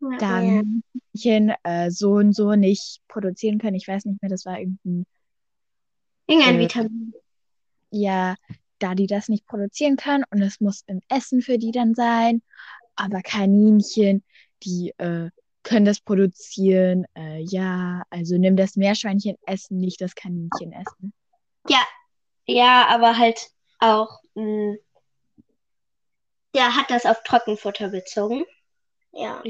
Ja. 0.00 0.16
da 0.18 0.40
Männchen 0.40 1.54
äh, 1.62 1.90
so 1.92 2.14
und 2.14 2.32
so 2.32 2.54
nicht 2.56 3.00
produzieren 3.06 3.58
können. 3.58 3.76
Ich 3.76 3.86
weiß 3.86 4.04
nicht 4.06 4.20
mehr, 4.20 4.28
das 4.30 4.44
war 4.44 4.58
irgendein, 4.58 5.06
Irgendein 6.26 6.56
äh, 6.56 6.58
Vitamin. 6.58 7.14
ja, 7.90 8.34
da 8.78 8.94
die 8.94 9.06
das 9.06 9.28
nicht 9.28 9.46
produzieren 9.46 9.96
können 9.96 10.24
und 10.30 10.42
es 10.42 10.60
muss 10.60 10.82
im 10.86 11.00
Essen 11.08 11.42
für 11.42 11.58
die 11.58 11.70
dann 11.70 11.94
sein. 11.94 12.42
Aber 12.94 13.22
Kaninchen, 13.22 14.24
die 14.62 14.92
äh, 14.98 15.30
können 15.62 15.84
das 15.84 16.00
produzieren. 16.00 17.06
Äh, 17.14 17.40
ja, 17.42 18.02
also 18.10 18.38
nimm 18.38 18.56
das 18.56 18.76
Meerschweinchen 18.76 19.36
essen, 19.46 19.78
nicht 19.78 20.00
das 20.00 20.14
Kaninchen 20.14 20.72
essen. 20.72 21.12
Ja. 21.68 21.82
Ja, 22.46 22.86
aber 22.88 23.18
halt 23.18 23.50
auch, 23.80 24.20
mh, 24.34 24.76
der 26.54 26.76
hat 26.76 26.90
das 26.90 27.04
auf 27.04 27.22
Trockenfutter 27.24 27.88
bezogen. 27.88 28.44
Ja. 29.12 29.42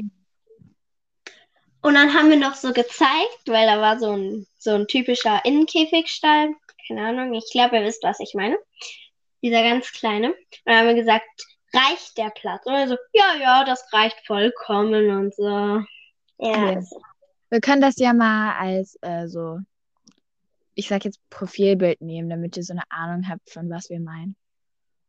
Und 1.81 1.93
dann 1.93 2.13
haben 2.13 2.29
wir 2.29 2.37
noch 2.37 2.55
so 2.55 2.73
gezeigt, 2.73 3.43
weil 3.45 3.67
da 3.67 3.79
war 3.79 3.99
so 3.99 4.11
ein, 4.11 4.47
so 4.57 4.71
ein 4.71 4.87
typischer 4.87 5.45
Innenkäfigstall. 5.45 6.55
Keine 6.87 7.07
Ahnung, 7.07 7.33
ich 7.33 7.49
glaube, 7.51 7.77
ihr 7.77 7.85
wisst, 7.85 8.03
was 8.03 8.19
ich 8.19 8.33
meine. 8.33 8.57
Dieser 9.41 9.61
ganz 9.63 9.91
kleine. 9.91 10.29
Und 10.29 10.37
dann 10.65 10.77
haben 10.77 10.87
wir 10.87 10.95
gesagt, 10.95 11.25
reicht 11.73 12.17
der 12.17 12.29
Platz? 12.29 12.65
Und 12.65 12.73
er 12.73 12.87
so, 12.87 12.97
ja, 13.13 13.35
ja, 13.39 13.63
das 13.63 13.91
reicht 13.93 14.25
vollkommen 14.25 15.09
und 15.11 15.35
so. 15.35 15.47
Ja. 16.39 16.71
Ja. 16.71 16.81
Wir 17.49 17.61
können 17.61 17.81
das 17.81 17.97
ja 17.97 18.13
mal 18.13 18.57
als 18.57 18.97
äh, 19.01 19.27
so, 19.27 19.59
ich 20.75 20.87
sag 20.87 21.05
jetzt 21.05 21.19
Profilbild 21.29 22.01
nehmen, 22.01 22.29
damit 22.29 22.57
ihr 22.57 22.63
so 22.63 22.73
eine 22.73 22.83
Ahnung 22.89 23.27
habt, 23.29 23.49
von 23.49 23.69
was 23.69 23.89
wir 23.89 23.99
meinen. 23.99 24.35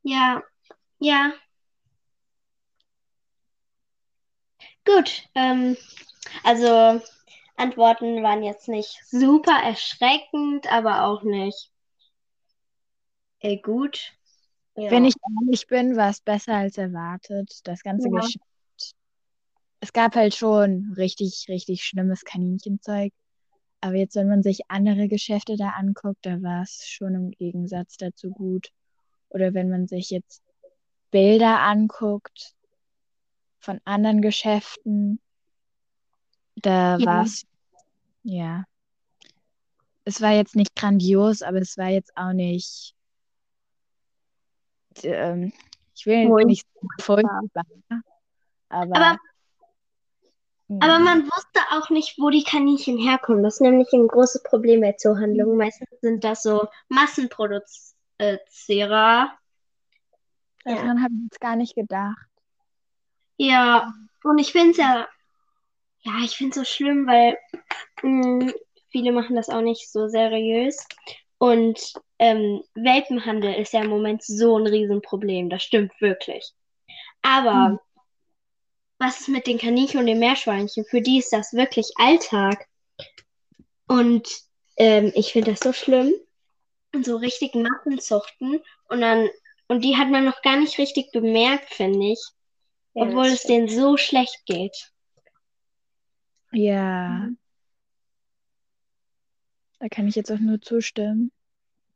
Ja, 0.02 0.42
ja. 0.98 1.32
Gut, 4.84 5.28
ähm, 5.34 5.76
also 6.44 7.02
Antworten 7.56 8.22
waren 8.22 8.42
jetzt 8.42 8.68
nicht 8.68 9.04
super 9.10 9.60
erschreckend, 9.62 10.72
aber 10.72 11.04
auch 11.04 11.24
nicht 11.24 11.70
äh, 13.40 13.58
gut. 13.58 14.17
Ja. 14.78 14.90
Wenn 14.92 15.04
ich 15.04 15.14
ehrlich 15.42 15.66
bin, 15.66 15.96
war 15.96 16.10
es 16.10 16.20
besser 16.20 16.54
als 16.54 16.78
erwartet. 16.78 17.60
Das 17.64 17.82
ganze 17.82 18.08
Ja. 18.08 18.20
Geschäft. 18.20 18.44
Es 19.80 19.92
gab 19.92 20.14
halt 20.14 20.34
schon 20.34 20.92
richtig, 20.96 21.46
richtig 21.48 21.84
schlimmes 21.84 22.24
Kaninchenzeug. 22.24 23.12
Aber 23.80 23.94
jetzt, 23.94 24.16
wenn 24.16 24.28
man 24.28 24.42
sich 24.42 24.70
andere 24.70 25.08
Geschäfte 25.08 25.56
da 25.56 25.70
anguckt, 25.70 26.18
da 26.22 26.42
war 26.42 26.62
es 26.62 26.86
schon 26.86 27.14
im 27.14 27.30
Gegensatz 27.32 27.96
dazu 27.96 28.30
gut. 28.30 28.68
Oder 29.30 29.54
wenn 29.54 29.68
man 29.68 29.86
sich 29.86 30.10
jetzt 30.10 30.42
Bilder 31.10 31.60
anguckt 31.60 32.54
von 33.60 33.80
anderen 33.84 34.20
Geschäften, 34.22 35.20
da 36.56 36.98
Ja. 36.98 37.06
war 37.06 37.22
es, 37.24 37.44
ja. 38.22 38.64
Es 40.04 40.20
war 40.20 40.32
jetzt 40.32 40.56
nicht 40.56 40.74
grandios, 40.74 41.42
aber 41.42 41.58
es 41.58 41.76
war 41.76 41.88
jetzt 41.88 42.16
auch 42.16 42.32
nicht, 42.32 42.94
ähm, 45.04 45.52
ich 45.94 46.06
will 46.06 46.26
Furchtbar. 46.28 46.46
nicht 46.46 46.66
furchtbar, 47.00 47.64
aber, 48.68 48.96
Aber- 48.96 49.04
ja. 49.04 49.16
Aber 50.80 50.98
man 50.98 51.24
wusste 51.24 51.60
auch 51.70 51.88
nicht, 51.88 52.18
wo 52.18 52.28
die 52.28 52.44
Kaninchen 52.44 52.98
herkommen. 52.98 53.42
Das 53.42 53.54
ist 53.54 53.60
nämlich 53.62 53.90
ein 53.94 54.06
großes 54.06 54.42
Problem 54.42 54.82
bei 54.82 54.92
Zoohandlungen. 54.92 55.56
Meistens 55.56 55.88
sind 56.02 56.22
das 56.24 56.42
so 56.42 56.68
Massenproduzierer. 56.88 59.32
daran 60.64 61.02
habe 61.02 61.14
ich 61.14 61.22
jetzt 61.24 61.40
gar 61.40 61.56
nicht 61.56 61.74
gedacht. 61.74 62.26
Ja, 63.38 63.94
und 64.24 64.36
ich 64.38 64.52
finde 64.52 64.72
es 64.72 64.76
ja, 64.76 65.08
ja, 66.00 66.12
ich 66.22 66.36
finde 66.36 66.50
es 66.50 66.56
so 66.56 66.64
schlimm, 66.64 67.06
weil 67.06 67.38
mh, 68.02 68.52
viele 68.90 69.12
machen 69.12 69.36
das 69.36 69.48
auch 69.48 69.62
nicht 69.62 69.90
so 69.90 70.06
seriös. 70.08 70.86
Und 71.38 71.92
ähm, 72.18 72.62
Welpenhandel 72.74 73.54
ist 73.54 73.72
ja 73.72 73.82
im 73.82 73.90
Moment 73.90 74.22
so 74.24 74.58
ein 74.58 74.66
Riesenproblem. 74.66 75.50
Das 75.50 75.62
stimmt 75.62 75.92
wirklich. 76.00 76.52
Aber 77.22 77.66
Hm. 77.66 77.78
was 78.98 79.20
ist 79.20 79.28
mit 79.28 79.46
den 79.46 79.58
Kaninchen 79.58 80.00
und 80.00 80.06
den 80.06 80.18
Meerschweinchen? 80.18 80.84
Für 80.84 81.00
die 81.00 81.18
ist 81.18 81.32
das 81.32 81.52
wirklich 81.52 81.90
Alltag. 81.96 82.66
Und 83.86 84.28
ähm, 84.76 85.12
ich 85.14 85.32
finde 85.32 85.52
das 85.52 85.60
so 85.60 85.72
schlimm. 85.72 86.12
So 87.02 87.16
richtig 87.16 87.54
Massenzuchten. 87.54 88.60
Und 88.88 89.00
dann, 89.00 89.28
und 89.68 89.82
die 89.84 89.96
hat 89.96 90.08
man 90.08 90.24
noch 90.24 90.42
gar 90.42 90.56
nicht 90.56 90.78
richtig 90.78 91.12
bemerkt, 91.12 91.72
finde 91.72 92.12
ich. 92.12 92.20
Ja, 92.94 93.04
Obwohl 93.04 93.26
es 93.26 93.42
denen 93.42 93.68
so 93.68 93.96
schlecht 93.96 94.44
geht. 94.46 94.90
Ja. 96.52 97.28
Da 99.80 99.88
kann 99.88 100.08
ich 100.08 100.14
jetzt 100.14 100.30
auch 100.30 100.38
nur 100.38 100.60
zustimmen. 100.60 101.30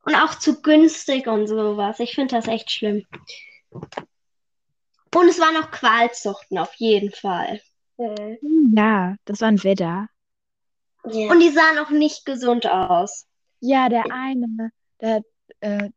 Und 0.04 0.14
auch 0.14 0.34
zu 0.36 0.60
günstig 0.62 1.26
und 1.26 1.46
sowas. 1.46 2.00
Ich 2.00 2.14
finde 2.14 2.34
das 2.34 2.48
echt 2.48 2.70
schlimm. 2.70 3.04
Und 5.14 5.28
es 5.28 5.38
waren 5.38 5.56
auch 5.62 5.70
Qualzuchten, 5.70 6.58
auf 6.58 6.74
jeden 6.74 7.12
Fall. 7.12 7.60
Mhm. 7.98 8.74
Ja, 8.76 9.16
das 9.24 9.40
war 9.40 9.48
ein 9.48 9.62
Widder. 9.62 10.08
Ja. 11.04 11.30
Und 11.30 11.40
die 11.40 11.50
sahen 11.50 11.78
auch 11.78 11.90
nicht 11.90 12.24
gesund 12.24 12.66
aus. 12.66 13.26
Ja, 13.60 13.88
der 13.88 14.04
eine, 14.10 14.70
der 15.00 15.14
hat, 15.16 15.24
äh, 15.60 15.90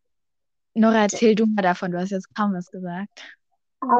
Nora, 0.73 1.03
erzähl 1.03 1.35
du 1.35 1.45
mal 1.45 1.61
davon, 1.61 1.91
du 1.91 1.99
hast 1.99 2.11
jetzt 2.11 2.33
kaum 2.35 2.53
was 2.53 2.69
gesagt. 2.69 3.23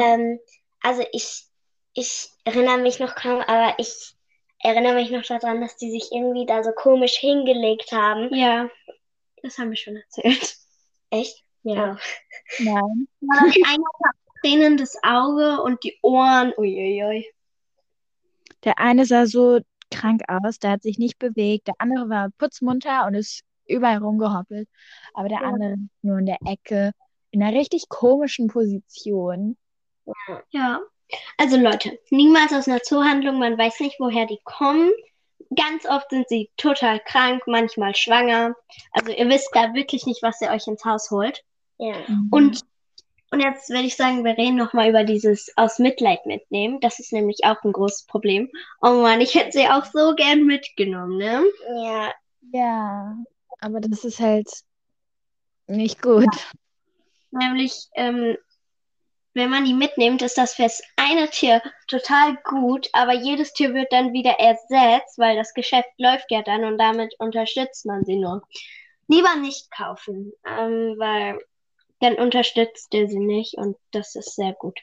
Ähm, 0.01 0.39
also 0.81 1.03
ich 1.11 1.47
ich 1.95 2.29
erinnere 2.43 2.77
mich 2.79 2.99
noch 2.99 3.15
kaum, 3.15 3.41
aber 3.41 3.75
ich 3.77 4.14
erinnere 4.65 4.95
mich 4.95 5.11
noch 5.11 5.23
daran, 5.23 5.61
dass 5.61 5.77
die 5.77 5.91
sich 5.91 6.11
irgendwie 6.11 6.45
da 6.45 6.63
so 6.63 6.71
komisch 6.71 7.17
hingelegt 7.17 7.91
haben. 7.91 8.33
Ja, 8.33 8.69
das 9.41 9.57
haben 9.57 9.69
wir 9.69 9.77
schon 9.77 9.95
erzählt. 9.95 10.57
Echt? 11.11 11.43
Ja. 11.63 11.93
Oh. 11.93 12.63
Nein. 12.63 13.07
Einer 13.21 13.85
hat 14.03 14.15
tränendes 14.43 14.97
Auge 15.03 15.61
und 15.61 15.83
die 15.83 15.97
Ohren. 16.01 16.53
Uiuiui. 16.57 17.25
Der 18.63 18.79
eine 18.79 19.05
sah 19.05 19.25
so 19.25 19.59
krank 19.91 20.23
aus, 20.27 20.59
der 20.59 20.71
hat 20.71 20.83
sich 20.83 20.97
nicht 20.97 21.19
bewegt. 21.19 21.67
Der 21.67 21.75
andere 21.77 22.09
war 22.09 22.29
putzmunter 22.37 23.05
und 23.05 23.13
ist 23.15 23.41
überall 23.67 23.97
rumgehoppelt. 23.97 24.67
Aber 25.13 25.29
der 25.29 25.41
Ja. 25.41 25.47
andere 25.47 25.75
nur 26.01 26.19
in 26.19 26.25
der 26.25 26.39
Ecke, 26.45 26.91
in 27.31 27.41
einer 27.43 27.57
richtig 27.57 27.89
komischen 27.89 28.47
Position. 28.47 29.57
Ja. 30.49 30.81
Also 31.37 31.57
Leute, 31.57 31.99
niemals 32.09 32.53
aus 32.53 32.67
einer 32.67 32.81
Zoohandlung, 32.81 33.39
man 33.39 33.57
weiß 33.57 33.79
nicht, 33.79 33.99
woher 33.99 34.25
die 34.25 34.39
kommen. 34.43 34.91
Ganz 35.55 35.85
oft 35.85 36.09
sind 36.09 36.27
sie 36.27 36.49
total 36.57 36.99
krank, 36.99 37.43
manchmal 37.45 37.95
schwanger. 37.95 38.55
Also 38.91 39.11
ihr 39.11 39.29
wisst 39.29 39.49
da 39.53 39.73
wirklich 39.73 40.05
nicht, 40.05 40.23
was 40.23 40.41
ihr 40.41 40.49
euch 40.49 40.67
ins 40.67 40.83
Haus 40.83 41.11
holt. 41.11 41.43
Ja. 41.77 41.95
Und, 42.31 42.61
und 43.31 43.39
jetzt 43.39 43.69
würde 43.69 43.83
ich 43.83 43.95
sagen, 43.95 44.23
wir 44.23 44.37
reden 44.37 44.55
nochmal 44.55 44.89
über 44.89 45.03
dieses 45.03 45.51
aus 45.55 45.77
Mitleid 45.77 46.25
mitnehmen. 46.25 46.79
Das 46.79 46.99
ist 46.99 47.13
nämlich 47.13 47.39
auch 47.43 47.63
ein 47.63 47.73
großes 47.73 48.05
Problem. 48.07 48.49
Oh 48.81 49.01
Mann, 49.01 49.21
ich 49.21 49.35
hätte 49.35 49.51
sie 49.51 49.67
auch 49.67 49.85
so 49.85 50.15
gern 50.15 50.45
mitgenommen, 50.45 51.17
ne? 51.17 51.43
Ja. 51.83 52.13
Ja, 52.51 53.17
aber 53.59 53.81
das 53.81 54.05
ist 54.05 54.19
halt 54.19 54.49
nicht 55.67 56.01
gut. 56.01 56.29
Nämlich, 57.31 57.87
ähm, 57.95 58.37
wenn 59.35 59.49
man 59.49 59.65
die 59.65 59.73
mitnimmt, 59.73 60.21
ist 60.21 60.37
das 60.37 60.55
fürs 60.55 60.81
eine 60.95 61.29
Tier 61.29 61.61
total 61.87 62.37
gut, 62.45 62.89
aber 62.93 63.13
jedes 63.13 63.53
Tier 63.53 63.73
wird 63.73 63.91
dann 63.91 64.13
wieder 64.13 64.39
ersetzt, 64.39 65.19
weil 65.19 65.35
das 65.35 65.53
Geschäft 65.53 65.89
läuft 65.97 66.31
ja 66.31 66.41
dann 66.41 66.63
und 66.63 66.77
damit 66.77 67.13
unterstützt 67.19 67.85
man 67.85 68.05
sie 68.05 68.15
nur. 68.15 68.41
Lieber 69.07 69.35
nicht 69.35 69.69
kaufen, 69.71 70.31
ähm, 70.47 70.95
weil 70.97 71.37
dann 71.99 72.15
unterstützt 72.15 72.93
ihr 72.93 73.09
sie 73.09 73.19
nicht 73.19 73.55
und 73.55 73.77
das 73.91 74.15
ist 74.15 74.35
sehr 74.35 74.53
gut. 74.53 74.79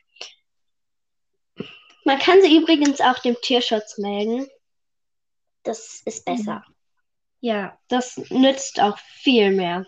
Man 2.04 2.18
kann 2.18 2.42
sie 2.42 2.54
übrigens 2.54 3.00
auch 3.00 3.18
dem 3.20 3.36
Tierschutz 3.40 3.96
melden. 3.96 4.46
Das 5.62 6.02
ist 6.04 6.24
besser. 6.26 6.62
Ja, 7.40 7.78
das 7.88 8.18
nützt 8.28 8.80
auch 8.80 8.98
viel 8.98 9.50
mehr. 9.50 9.86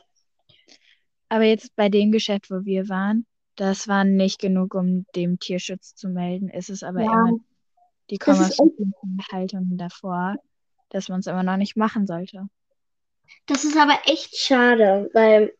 Aber 1.28 1.44
jetzt 1.44 1.76
bei 1.76 1.88
dem 1.88 2.12
Geschäft, 2.12 2.50
wo 2.50 2.64
wir 2.64 2.88
waren, 2.88 3.26
das 3.56 3.88
war 3.88 4.04
nicht 4.04 4.40
genug, 4.40 4.74
um 4.74 5.06
dem 5.14 5.38
Tierschutz 5.38 5.94
zu 5.94 6.08
melden. 6.08 6.48
Ist 6.48 6.70
es 6.70 6.82
aber 6.82 7.00
Ja. 7.00 7.12
immer, 7.12 7.38
die 8.10 8.18
Haltungen 9.32 9.78
davor, 9.78 10.36
dass 10.90 11.08
man 11.08 11.20
es 11.20 11.26
immer 11.26 11.42
noch 11.42 11.56
nicht 11.56 11.76
machen 11.76 12.06
sollte. 12.06 12.48
Das 13.46 13.64
ist 13.64 13.76
aber 13.76 13.98
echt 14.06 14.36
schade, 14.36 15.08
weil 15.14 15.56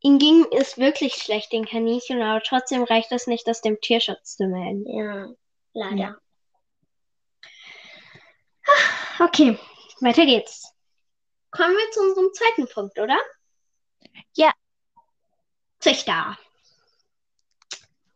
ihm 0.00 0.18
ging 0.18 0.46
es 0.52 0.78
wirklich 0.78 1.14
schlecht, 1.14 1.52
den 1.52 1.66
Kaninchen, 1.66 2.22
aber 2.22 2.42
trotzdem 2.42 2.84
reicht 2.84 3.12
es 3.12 3.26
nicht, 3.26 3.46
das 3.46 3.60
dem 3.60 3.80
Tierschutz 3.80 4.36
zu 4.36 4.46
melden. 4.46 4.86
Ja. 4.88 5.28
Leider. 5.72 6.18
Okay, 9.18 9.58
weiter 10.00 10.24
geht's. 10.24 10.72
Kommen 11.50 11.74
wir 11.74 11.90
zu 11.92 12.00
unserem 12.00 12.30
zweiten 12.32 12.66
Punkt, 12.72 12.98
oder? 12.98 13.18
Ja. 14.34 14.52
Züchter. 15.80 16.38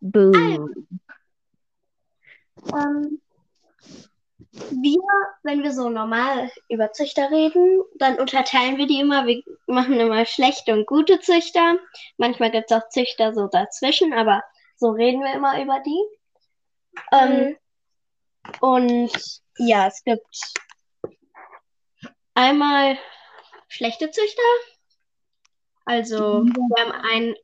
Boo. 0.07 0.69
Ähm, 2.73 3.21
wir, 4.53 5.01
wenn 5.43 5.63
wir 5.63 5.73
so 5.73 5.89
normal 5.89 6.51
über 6.69 6.93
Züchter 6.93 7.31
reden, 7.31 7.83
dann 7.97 8.19
unterteilen 8.19 8.77
wir 8.77 8.87
die 8.87 9.01
immer. 9.01 9.27
Wir 9.27 9.43
machen 9.67 9.99
immer 9.99 10.27
schlechte 10.27 10.75
und 10.75 10.87
gute 10.87 11.21
Züchter. 11.21 11.79
Manchmal 12.19 12.51
gibt 12.51 12.71
es 12.71 12.77
auch 12.77 12.87
Züchter 12.91 13.33
so 13.33 13.47
dazwischen, 13.47 14.13
aber 14.13 14.45
so 14.77 14.91
reden 14.91 15.23
wir 15.23 15.33
immer 15.33 15.61
über 15.63 15.81
die. 15.81 16.05
Ähm, 17.11 17.57
und 18.61 19.41
ja, 19.57 19.87
es 19.87 20.05
gibt 20.05 20.27
einmal 22.35 22.99
schlechte 23.69 24.11
Züchter. 24.11 24.43
Also 25.87 26.45
wir 26.45 26.85
haben 26.85 26.93
einen, 26.93 27.35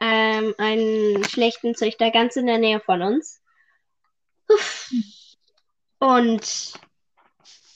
ähm, 0.00 0.54
einen 0.58 1.24
schlechten 1.24 1.74
Züchter 1.74 2.10
ganz 2.10 2.36
in 2.36 2.46
der 2.46 2.58
Nähe 2.58 2.80
von 2.80 3.02
uns. 3.02 3.40
Uff. 4.48 4.90
Und 5.98 6.42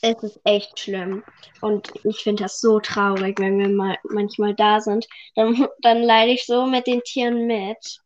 es 0.00 0.22
ist 0.22 0.40
echt 0.44 0.78
schlimm. 0.78 1.24
Und 1.60 1.92
ich 2.04 2.18
finde 2.18 2.44
das 2.44 2.60
so 2.60 2.80
traurig, 2.80 3.38
wenn 3.38 3.58
wir 3.58 3.68
mal 3.68 3.98
manchmal 4.04 4.54
da 4.54 4.80
sind. 4.80 5.06
Dann, 5.34 5.68
dann 5.82 6.02
leide 6.02 6.32
ich 6.32 6.46
so 6.46 6.66
mit 6.66 6.86
den 6.86 7.02
Tieren 7.02 7.46
mit. 7.46 8.00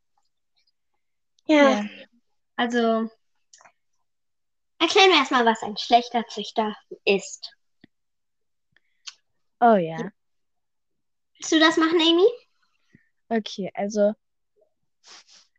Ja. 1.47 1.71
Ja. 1.71 1.85
Also 2.57 3.09
erklären 4.79 5.11
wir 5.11 5.19
erstmal, 5.19 5.47
was 5.47 5.63
ein 5.63 5.77
schlechter 5.77 6.27
Züchter 6.29 6.75
ist. 7.05 7.53
Oh 9.61 9.75
ja. 9.75 10.11
Willst 11.37 11.53
du 11.53 11.59
das 11.59 11.77
machen, 11.77 12.01
Amy? 12.01 12.29
Okay, 13.29 13.71
also 13.75 14.13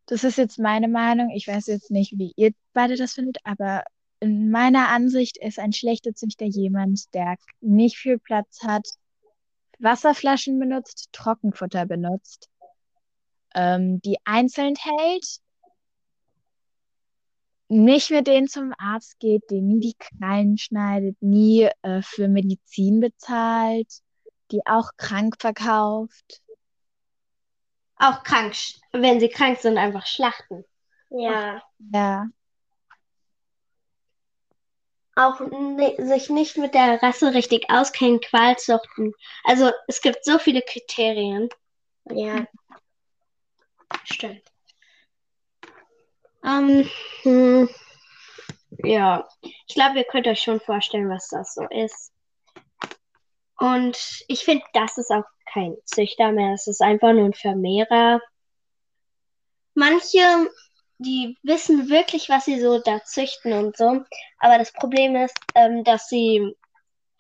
das 0.08 0.24
ist 0.24 0.38
jetzt 0.38 0.58
meine 0.58 0.88
Meinung. 0.88 1.30
Ich 1.30 1.48
weiß 1.48 1.68
jetzt 1.68 1.92
nicht, 1.92 2.18
wie 2.18 2.34
ihr 2.36 2.52
beide 2.74 2.96
das 2.96 3.14
findet, 3.14 3.38
aber 3.44 3.84
in 4.20 4.50
meiner 4.52 4.90
Ansicht 4.90 5.38
ist 5.38 5.60
ein 5.60 5.72
schlechter 5.72 6.14
Züchter 6.14 6.46
jemand, 6.46 7.14
der 7.14 7.38
nicht 7.62 7.98
viel 7.98 8.18
Platz 8.18 8.64
hat, 8.64 8.88
Wasserflaschen 9.80 10.60
benutzt, 10.60 11.10
Trockenfutter 11.14 11.86
benutzt, 11.86 12.50
ähm, 13.56 14.02
die 14.02 14.18
einzeln 14.26 14.76
hält, 14.76 15.40
nicht 17.70 18.10
mit 18.10 18.28
denen 18.28 18.48
zum 18.48 18.74
Arzt 18.78 19.20
geht, 19.20 19.50
denen 19.52 19.68
nie 19.68 19.80
die 19.80 19.96
Krallen 19.98 20.58
schneidet, 20.58 21.22
nie 21.22 21.70
äh, 21.84 22.02
für 22.02 22.28
Medizin 22.28 23.00
bezahlt, 23.00 24.02
die 24.52 24.66
auch 24.66 24.90
krank 24.98 25.36
verkauft. 25.40 26.42
Auch 28.00 28.24
krank, 28.24 28.56
wenn 28.94 29.20
sie 29.20 29.30
krank 29.30 29.60
sind, 29.60 29.78
einfach 29.78 30.08
schlachten. 30.08 30.64
Ja. 31.10 31.62
Ja, 31.94 32.28
Auch 35.16 35.40
ni- 35.42 35.96
sich 35.98 36.30
nicht 36.30 36.58
mit 36.58 36.74
der 36.74 37.04
Rasse 37.04 37.34
richtig 37.34 37.70
auskennen, 37.70 38.22
Qualzuchten. 38.22 39.14
Also 39.44 39.72
es 39.88 40.02
gibt 40.02 40.24
so 40.24 40.40
viele 40.40 40.62
Kriterien. 40.62 41.50
Ja. 42.10 42.46
Stimmt. 44.04 44.44
Ähm, 46.44 46.90
hm, 47.24 47.70
ja, 48.84 49.28
ich 49.68 49.76
glaube, 49.76 50.00
ihr 50.00 50.04
könnt 50.06 50.28
euch 50.28 50.42
schon 50.42 50.60
vorstellen, 50.60 51.10
was 51.10 51.28
das 51.30 51.54
so 51.54 51.64
ist. 51.70 52.12
Und 53.60 54.24
ich 54.28 54.44
finde, 54.44 54.64
das 54.74 54.98
ist 54.98 55.12
auch 55.12 55.24
kein 55.54 55.76
Züchter 55.86 56.32
mehr. 56.32 56.54
Es 56.54 56.68
ist 56.68 56.82
einfach 56.82 57.14
nur 57.14 57.26
ein 57.26 57.34
Vermehrer. 57.34 58.22
Manche, 59.74 60.50
die 60.98 61.38
wissen 61.44 61.90
wirklich, 61.90 62.30
was 62.30 62.46
sie 62.46 62.60
so 62.60 62.80
da 62.80 63.04
züchten 63.04 63.54
und 63.54 63.78
so. 63.78 64.04
Aber 64.40 64.58
das 64.58 64.72
Problem 64.74 65.16
ist, 65.16 65.38
ähm, 65.56 65.84
dass 65.84 66.10
sie 66.10 66.56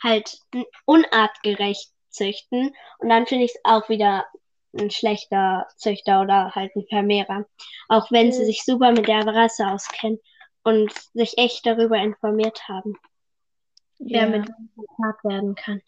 halt 0.01 0.39
unartgerecht 0.85 1.91
züchten. 2.09 2.73
Und 2.99 3.09
dann 3.09 3.27
finde 3.27 3.45
ich 3.45 3.51
es 3.55 3.61
auch 3.63 3.89
wieder 3.89 4.25
ein 4.77 4.91
schlechter 4.91 5.67
Züchter 5.77 6.21
oder 6.21 6.51
halt 6.53 6.75
ein 6.75 6.85
Vermehrer. 6.89 7.45
Auch 7.87 8.11
wenn 8.11 8.31
sie 8.31 8.41
Mhm. 8.41 8.45
sich 8.45 8.63
super 8.63 8.91
mit 8.91 9.07
der 9.07 9.25
Rasse 9.25 9.67
auskennen 9.67 10.19
und 10.63 10.91
sich 11.13 11.37
echt 11.37 11.65
darüber 11.65 11.97
informiert 11.97 12.67
haben, 12.67 12.95
wer 13.97 14.23
ja. 14.23 14.27
mit 14.27 14.47
gepaart 14.75 15.23
werden 15.23 15.55
kann. 15.55 15.81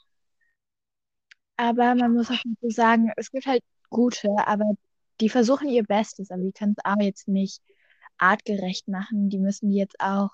Aber 1.62 1.94
man 1.94 2.14
muss 2.14 2.32
auch 2.32 2.42
dazu 2.44 2.72
sagen, 2.72 3.12
es 3.18 3.30
gibt 3.30 3.46
halt 3.46 3.62
gute, 3.92 4.30
aber 4.48 4.66
die 5.20 5.30
versuchen 5.30 5.70
ihr 5.70 5.84
Bestes, 5.84 6.32
aber 6.32 6.42
die 6.42 6.54
können 6.54 6.74
es 6.76 6.84
auch 6.84 7.00
jetzt 7.00 7.28
nicht 7.28 7.62
artgerecht 8.18 8.88
machen. 8.88 9.30
Die 9.30 9.38
müssen 9.38 9.70
die 9.70 9.78
jetzt 9.78 10.00
auch 10.00 10.32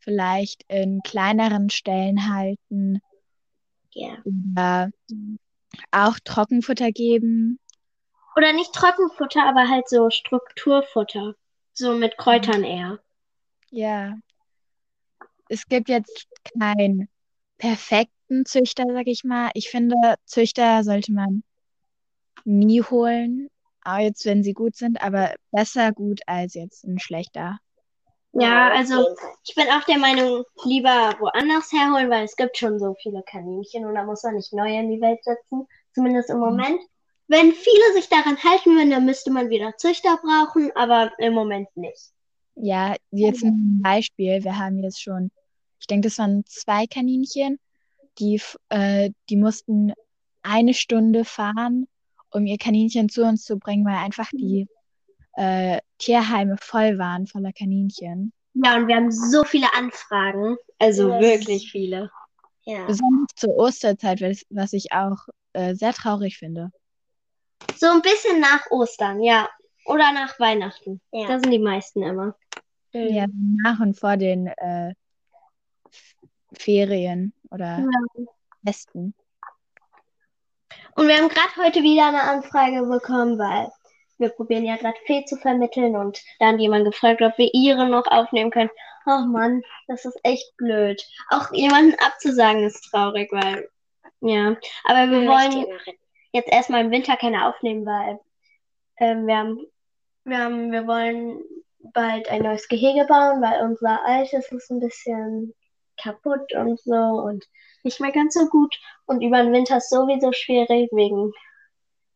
vielleicht 0.00 0.64
in 0.66 1.00
kleineren 1.04 1.70
Stellen 1.70 2.28
halten 2.34 3.00
Ja. 3.92 4.16
oder 4.24 4.90
auch 5.92 6.18
Trockenfutter 6.24 6.90
geben. 6.90 7.60
Oder 8.34 8.52
nicht 8.52 8.72
Trockenfutter, 8.72 9.44
aber 9.44 9.68
halt 9.68 9.88
so 9.88 10.10
Strukturfutter. 10.10 11.36
So 11.72 11.94
mit 11.94 12.18
Kräutern 12.18 12.64
eher. 12.64 12.98
Ja. 13.70 14.16
Es 15.48 15.68
gibt 15.68 15.88
jetzt 15.88 16.26
keinen 16.58 17.08
perfekten 18.28 18.44
Züchter, 18.44 18.84
sag 18.92 19.06
ich 19.06 19.24
mal. 19.24 19.50
Ich 19.54 19.70
finde, 19.70 19.96
Züchter 20.24 20.84
sollte 20.84 21.12
man 21.12 21.42
nie 22.44 22.82
holen, 22.82 23.48
auch 23.84 23.98
jetzt, 23.98 24.24
wenn 24.24 24.42
sie 24.42 24.52
gut 24.52 24.76
sind, 24.76 25.02
aber 25.02 25.34
besser 25.50 25.92
gut 25.92 26.20
als 26.26 26.54
jetzt 26.54 26.84
ein 26.84 26.98
schlechter. 26.98 27.58
Ja, 28.32 28.70
also 28.70 29.08
ich 29.46 29.54
bin 29.54 29.66
auch 29.68 29.84
der 29.84 29.98
Meinung, 29.98 30.44
lieber 30.64 31.16
woanders 31.18 31.72
herholen, 31.72 32.10
weil 32.10 32.24
es 32.24 32.36
gibt 32.36 32.56
schon 32.56 32.78
so 32.78 32.94
viele 33.02 33.22
Kaninchen 33.22 33.86
und 33.86 33.94
da 33.94 34.04
muss 34.04 34.22
man 34.22 34.34
nicht 34.34 34.52
neue 34.52 34.78
in 34.78 34.90
die 34.90 35.00
Welt 35.00 35.24
setzen, 35.24 35.66
zumindest 35.94 36.30
im 36.30 36.38
Moment. 36.38 36.80
Wenn 37.26 37.52
viele 37.52 37.92
sich 37.94 38.08
daran 38.08 38.42
halten 38.42 38.76
würden, 38.76 38.90
dann 38.90 39.04
müsste 39.04 39.30
man 39.30 39.50
wieder 39.50 39.76
Züchter 39.76 40.18
brauchen, 40.22 40.70
aber 40.76 41.10
im 41.18 41.34
Moment 41.34 41.68
nicht. 41.74 42.12
Ja, 42.54 42.96
jetzt 43.10 43.42
ein 43.42 43.80
Beispiel. 43.82 44.44
Wir 44.44 44.58
haben 44.58 44.82
jetzt 44.82 45.02
schon, 45.02 45.30
ich 45.80 45.86
denke, 45.86 46.08
das 46.08 46.18
waren 46.18 46.44
zwei 46.46 46.86
Kaninchen, 46.86 47.58
die, 48.18 48.40
äh, 48.68 49.10
die 49.28 49.36
mussten 49.36 49.92
eine 50.42 50.74
Stunde 50.74 51.24
fahren, 51.24 51.86
um 52.30 52.46
ihr 52.46 52.58
Kaninchen 52.58 53.08
zu 53.08 53.24
uns 53.24 53.44
zu 53.44 53.58
bringen, 53.58 53.84
weil 53.84 53.96
einfach 53.96 54.30
die 54.32 54.66
äh, 55.34 55.78
Tierheime 55.98 56.56
voll 56.60 56.98
waren 56.98 57.26
voller 57.26 57.52
Kaninchen. 57.52 58.32
Ja, 58.54 58.76
und 58.76 58.88
wir 58.88 58.96
haben 58.96 59.12
so 59.12 59.44
viele 59.44 59.72
Anfragen, 59.74 60.56
also 60.78 61.10
Ja. 61.10 61.20
wirklich 61.20 61.70
viele. 61.70 62.10
Ja. 62.64 62.84
Besonders 62.86 63.28
zur 63.36 63.56
Osterzeit, 63.56 64.20
was, 64.50 64.72
ich 64.72 64.92
auch 64.92 65.16
äh, 65.52 65.74
sehr 65.74 65.92
traurig 65.92 66.38
finde. 66.38 66.70
So 67.76 67.86
ein 67.86 68.02
bisschen 68.02 68.40
nach 68.40 68.70
Ostern, 68.70 69.22
ja. 69.22 69.48
Oder 69.86 70.12
nach 70.12 70.38
Weihnachten. 70.38 71.00
Ja. 71.12 71.28
Da 71.28 71.40
sind 71.40 71.50
die 71.50 71.58
meisten 71.58 72.02
immer. 72.02 72.36
Mhm. 72.92 73.08
Ja, 73.08 73.26
nach 73.62 73.80
und 73.80 73.98
vor 73.98 74.16
den 74.16 74.48
äh, 74.48 74.92
Ferien 76.52 77.32
oder 77.50 77.84
Festen. 78.64 79.14
Und 80.94 81.08
wir 81.08 81.16
haben 81.16 81.28
gerade 81.28 81.56
heute 81.56 81.82
wieder 81.82 82.08
eine 82.08 82.22
Anfrage 82.22 82.82
bekommen, 82.86 83.38
weil 83.38 83.70
wir 84.18 84.30
probieren 84.30 84.64
ja 84.64 84.76
gerade 84.76 84.98
Fee 85.06 85.24
zu 85.24 85.36
vermitteln 85.36 85.96
und 85.96 86.22
da 86.40 86.48
hat 86.48 86.58
jemand 86.58 86.84
gefragt, 86.84 87.22
ob 87.22 87.38
wir 87.38 87.50
ihre 87.52 87.88
noch 87.88 88.06
aufnehmen 88.06 88.50
können. 88.50 88.70
Ach 89.06 89.24
Mann, 89.26 89.62
das 89.86 90.04
ist 90.04 90.18
echt 90.24 90.56
blöd. 90.56 91.02
Auch 91.30 91.52
jemanden 91.52 91.94
abzusagen 92.04 92.64
ist 92.64 92.82
traurig, 92.90 93.30
weil, 93.32 93.68
ja. 94.20 94.56
Aber 94.84 95.10
wir 95.10 95.26
wollen 95.26 95.66
jetzt 96.32 96.50
erstmal 96.50 96.84
im 96.84 96.90
Winter 96.90 97.16
keine 97.16 97.46
aufnehmen, 97.46 97.86
weil 97.86 98.18
ähm, 98.98 99.26
wir 99.26 99.36
haben, 99.36 99.66
wir 100.24 100.38
haben, 100.38 100.72
wir 100.72 100.86
wollen 100.86 101.40
bald 101.78 102.28
ein 102.28 102.42
neues 102.42 102.68
Gehege 102.68 103.06
bauen, 103.06 103.40
weil 103.40 103.62
unser 103.62 104.04
altes 104.04 104.50
ist 104.50 104.70
ein 104.70 104.80
bisschen 104.80 105.54
kaputt 106.02 106.52
und 106.54 106.80
so 106.80 106.94
und 106.94 107.44
nicht 107.84 108.00
mehr 108.00 108.12
ganz 108.12 108.34
so 108.34 108.46
gut. 108.48 108.74
Und 109.06 109.22
über 109.22 109.42
den 109.42 109.52
Winter 109.52 109.78
ist 109.78 109.90
sowieso 109.90 110.32
schwierig, 110.32 110.90
wegen 110.92 111.32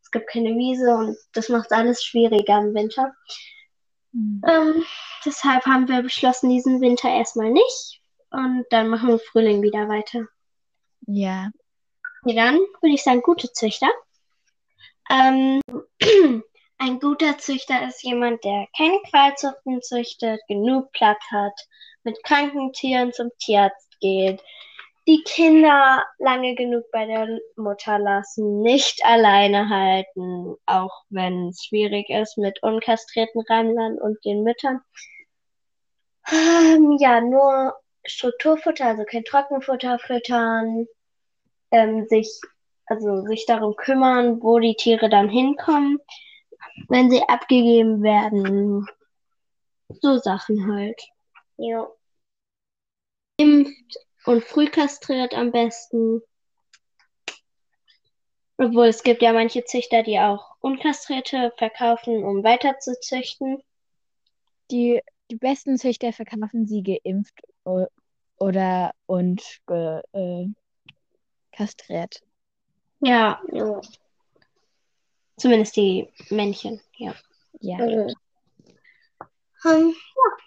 es 0.02 0.10
gibt 0.10 0.28
keine 0.28 0.50
Wiese 0.56 0.94
und 0.94 1.16
das 1.32 1.48
macht 1.48 1.72
alles 1.72 2.02
schwieriger 2.04 2.58
im 2.58 2.74
Winter. 2.74 3.14
Hm. 4.12 4.42
Ähm, 4.46 4.84
deshalb 5.24 5.64
haben 5.66 5.88
wir 5.88 6.02
beschlossen, 6.02 6.50
diesen 6.50 6.80
Winter 6.80 7.08
erstmal 7.08 7.50
nicht. 7.50 8.00
Und 8.30 8.64
dann 8.70 8.88
machen 8.88 9.08
wir 9.08 9.14
im 9.14 9.20
Frühling 9.20 9.62
wieder 9.62 9.88
weiter. 9.88 10.26
Ja, 11.06 11.50
Okay, 12.24 12.36
dann 12.36 12.54
würde 12.54 12.94
ich 12.94 13.02
sagen, 13.02 13.20
gute 13.20 13.52
Züchter. 13.52 13.88
Ähm, 15.10 15.60
ein 16.78 17.00
guter 17.00 17.36
Züchter 17.38 17.86
ist 17.88 18.04
jemand, 18.04 18.44
der 18.44 18.68
keine 18.76 19.00
Qualzuchten 19.10 19.82
züchtet, 19.82 20.40
genug 20.46 20.92
Platz 20.92 21.20
hat, 21.32 21.58
mit 22.04 22.22
kranken 22.24 22.72
Tieren 22.72 23.12
zum 23.12 23.30
Tierarzt 23.38 23.98
geht, 24.00 24.42
die 25.08 25.22
Kinder 25.24 26.04
lange 26.18 26.54
genug 26.54 26.84
bei 26.92 27.06
der 27.06 27.26
Mutter 27.56 27.98
lassen, 27.98 28.60
nicht 28.60 29.04
alleine 29.04 29.68
halten, 29.68 30.56
auch 30.66 31.02
wenn 31.10 31.48
es 31.48 31.64
schwierig 31.64 32.08
ist 32.08 32.38
mit 32.38 32.62
unkastrierten 32.62 33.42
Rammlern 33.48 33.98
und 33.98 34.24
den 34.24 34.44
Müttern. 34.44 34.80
Ähm, 36.30 36.96
ja, 37.00 37.20
nur 37.20 37.74
Strukturfutter, 38.04 38.86
also 38.86 39.04
kein 39.04 39.24
Trockenfutter 39.24 39.98
füttern, 39.98 40.86
ähm, 41.72 42.06
sich, 42.06 42.40
also 42.86 43.22
sich 43.22 43.44
darum 43.46 43.74
kümmern, 43.74 44.40
wo 44.40 44.60
die 44.60 44.76
Tiere 44.76 45.08
dann 45.08 45.28
hinkommen, 45.28 45.98
wenn 46.88 47.10
sie 47.10 47.22
abgegeben 47.28 48.02
werden. 48.04 48.86
So 50.00 50.18
Sachen 50.18 50.72
halt. 50.72 51.00
Ja. 51.64 51.88
Impft 53.37 53.96
und 54.27 54.42
früh 54.42 54.66
kastriert 54.66 55.33
am 55.35 55.53
besten. 55.53 56.22
Obwohl 58.57 58.87
es 58.87 59.03
gibt 59.05 59.22
ja 59.22 59.33
manche 59.33 59.64
Züchter, 59.64 60.03
die 60.03 60.18
auch 60.18 60.57
unkastrierte 60.61 61.53
verkaufen, 61.57 62.25
um 62.25 62.42
weiter 62.42 62.79
zu 62.81 62.98
züchten. 63.01 63.62
die, 64.72 65.01
die 65.31 65.37
besten 65.37 65.79
Züchter 65.79 66.12
verkaufen 66.12 66.66
sie 66.66 66.83
geimpft 66.83 67.40
oder 68.38 68.92
und 69.07 69.42
ge, 69.66 70.01
äh, 70.12 70.46
kastriert. 71.53 72.22
Ja, 73.01 73.40
Ja. 73.53 73.81
zumindest 75.37 75.77
die 75.77 76.09
Männchen, 76.31 76.81
ja. 76.96 77.14
Ja. 77.61 77.79
Mhm. 77.79 78.14
Ähm, 79.64 79.94
ja. 79.94 80.41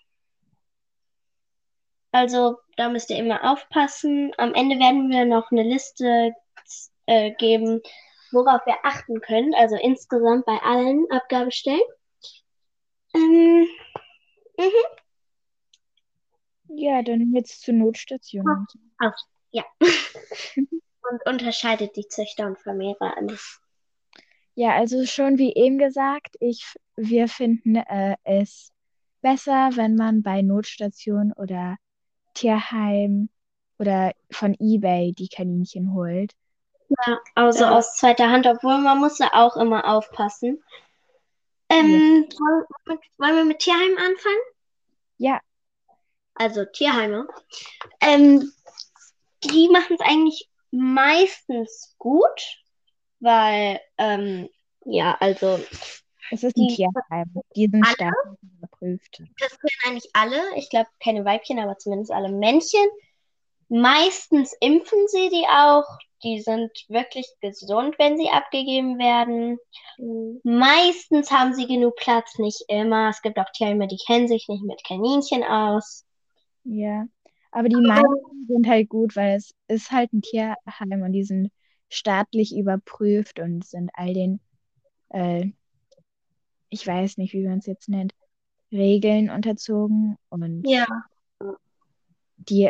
Also 2.16 2.60
da 2.78 2.88
müsst 2.88 3.10
ihr 3.10 3.18
immer 3.18 3.52
aufpassen. 3.52 4.32
Am 4.38 4.54
Ende 4.54 4.80
werden 4.80 5.10
wir 5.10 5.26
noch 5.26 5.52
eine 5.52 5.64
Liste 5.64 6.32
äh, 7.08 7.32
geben, 7.32 7.82
worauf 8.32 8.62
ihr 8.66 8.78
achten 8.84 9.20
könnt. 9.20 9.54
Also 9.54 9.76
insgesamt 9.76 10.46
bei 10.46 10.58
allen 10.64 11.06
Abgabestellen. 11.12 11.82
Ähm, 13.14 13.68
Ja, 16.70 17.02
dann 17.02 17.34
jetzt 17.34 17.64
zur 17.64 17.74
Notstation. 17.74 18.48
und 18.48 18.72
so. 18.72 18.80
und 20.56 21.26
unterscheidet 21.26 21.98
die 21.98 22.08
Züchter 22.08 22.48
und 22.48 22.58
Vermehrer 22.60 23.18
an. 23.18 23.38
Ja, 24.54 24.74
also 24.74 25.06
schon 25.06 25.38
wie 25.38 25.54
eben 25.54 25.78
gesagt, 25.78 26.38
ich, 26.40 26.64
wir 26.96 27.28
finden 27.28 27.76
äh, 27.76 28.16
es 28.24 28.72
besser, 29.20 29.72
wenn 29.74 29.96
man 29.96 30.24
bei 30.24 30.42
Notstation 30.42 31.34
oder 31.34 31.76
Tierheim 32.36 33.30
oder 33.80 34.14
von 34.32 34.56
eBay 34.60 35.14
die 35.14 35.28
Kaninchen 35.28 35.94
holt. 35.94 36.34
Ja, 36.90 37.20
also 37.34 37.64
Ja. 37.64 37.72
aus 37.78 37.96
zweiter 37.96 38.30
Hand, 38.30 38.46
obwohl 38.46 38.78
man 38.78 39.00
muss 39.00 39.18
da 39.18 39.30
auch 39.34 39.58
immer 39.58 39.88
aufpassen. 39.92 40.64
Ähm, 41.70 42.28
wollen, 42.38 42.66
mit, 42.86 43.00
wollen 43.18 43.36
wir 43.38 43.46
mit 43.46 43.60
Tierheim 43.60 43.98
anfangen? 43.98 44.38
Ja, 45.18 45.40
Also 46.36 46.66
Tierheime. 46.66 47.28
Ähm, 48.02 48.52
die 49.44 49.70
machen 49.70 49.98
es 50.00 50.06
eigentlich 50.06 50.50
meistens 50.72 51.96
gut, 51.98 52.62
weil, 53.20 53.80
ähm, 53.98 54.50
ja, 54.86 55.18
also 55.20 55.60
es 56.32 56.44
ist 56.44 56.56
ein 56.58 56.68
Die- 56.68 56.76
Tierheim. 56.76 57.34
Die 57.56 57.68
sind 57.68 57.86
Alle? 57.88 58.12
Überprüft. 58.82 59.24
das 59.40 59.58
können 59.60 59.94
eigentlich 59.94 60.10
alle, 60.14 60.42
ich 60.56 60.70
glaube 60.70 60.90
keine 61.04 61.26
Weibchen, 61.26 61.60
aber 61.60 61.78
zumindest 61.78 62.12
alle 62.12 62.30
Männchen. 62.30 62.88
Meistens 63.68 64.56
impfen 64.60 65.08
sie 65.08 65.30
die 65.30 65.46
auch. 65.50 65.86
Die 66.24 66.42
sind 66.42 66.72
wirklich 66.88 67.28
gesund, 67.42 67.96
wenn 68.00 68.18
sie 68.18 68.30
abgegeben 68.30 68.98
werden. 68.98 69.58
Mhm. 69.98 70.40
Meistens 70.44 71.32
haben 71.32 71.54
sie 71.54 71.68
genug 71.68 71.96
Platz, 71.98 72.38
nicht 72.40 72.64
immer. 72.68 73.10
Es 73.10 73.22
gibt 73.22 73.38
auch 73.38 73.52
Tierheime, 73.54 73.88
die 73.88 74.00
kennen 74.08 74.28
sich 74.28 74.48
nicht 74.48 74.64
mit 74.64 74.84
Kaninchen 74.84 75.44
aus. 75.44 76.06
Ja, 76.64 77.06
aber 77.52 77.70
die 77.70 77.76
meisten 77.76 78.48
sind 78.48 78.68
halt 78.68 78.90
gut, 78.90 79.16
weil 79.16 79.36
es 79.36 79.54
ist 79.68 79.92
halt 79.92 80.14
ein 80.14 80.22
Tierheim 80.22 81.02
und 81.04 81.14
die 81.14 81.24
sind 81.24 81.52
staatlich 81.90 82.56
überprüft 82.56 83.40
und 83.40 83.64
sind 83.64 83.92
all 83.94 84.14
den, 84.14 84.40
äh, 85.10 85.48
ich 86.70 86.86
weiß 86.86 87.18
nicht, 87.18 87.34
wie 87.34 87.48
man 87.48 87.60
es 87.60 87.66
jetzt 87.66 87.88
nennt, 87.88 88.14
Regeln 88.76 89.30
unterzogen 89.30 90.18
und 90.30 90.64
Ja. 90.68 90.86
die, 92.38 92.70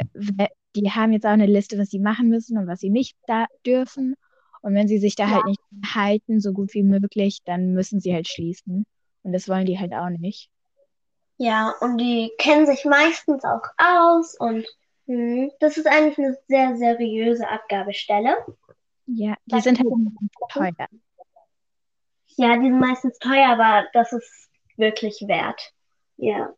die 0.75 0.91
haben 0.91 1.13
jetzt 1.13 1.25
auch 1.25 1.31
eine 1.31 1.45
Liste, 1.45 1.77
was 1.77 1.89
sie 1.89 1.99
machen 1.99 2.29
müssen 2.29 2.57
und 2.57 2.67
was 2.67 2.79
sie 2.79 2.89
nicht 2.89 3.17
da 3.27 3.45
dürfen. 3.65 4.15
Und 4.61 4.73
wenn 4.73 4.87
sie 4.87 4.97
sich 4.97 5.15
da 5.15 5.29
halt 5.29 5.45
nicht 5.45 5.61
halten, 5.93 6.39
so 6.39 6.51
gut 6.51 6.73
wie 6.73 6.83
möglich, 6.83 7.39
dann 7.45 7.73
müssen 7.73 7.99
sie 7.99 8.13
halt 8.13 8.27
schließen. 8.27 8.85
Und 9.23 9.33
das 9.33 9.47
wollen 9.47 9.65
die 9.65 9.79
halt 9.79 9.93
auch 9.93 10.09
nicht. 10.09 10.49
Ja, 11.37 11.73
und 11.81 11.97
die 11.97 12.31
kennen 12.37 12.65
sich 12.65 12.85
meistens 12.85 13.43
auch 13.43 13.61
aus 13.77 14.35
und 14.39 14.65
hm, 15.05 15.51
das 15.59 15.77
ist 15.77 15.85
eigentlich 15.85 16.17
eine 16.17 16.37
sehr 16.47 16.77
seriöse 16.77 17.47
Abgabestelle. 17.47 18.37
Ja, 19.07 19.35
die 19.45 19.59
sind 19.61 19.79
halt 19.79 19.89
teuer. 20.49 20.87
Ja, 22.37 22.55
die 22.57 22.63
sind 22.63 22.79
meistens 22.79 23.17
teuer, 23.19 23.49
aber 23.49 23.85
das 23.93 24.11
ist 24.13 24.49
wirklich 24.77 25.23
wert. 25.27 25.73
Ja. 26.17 26.53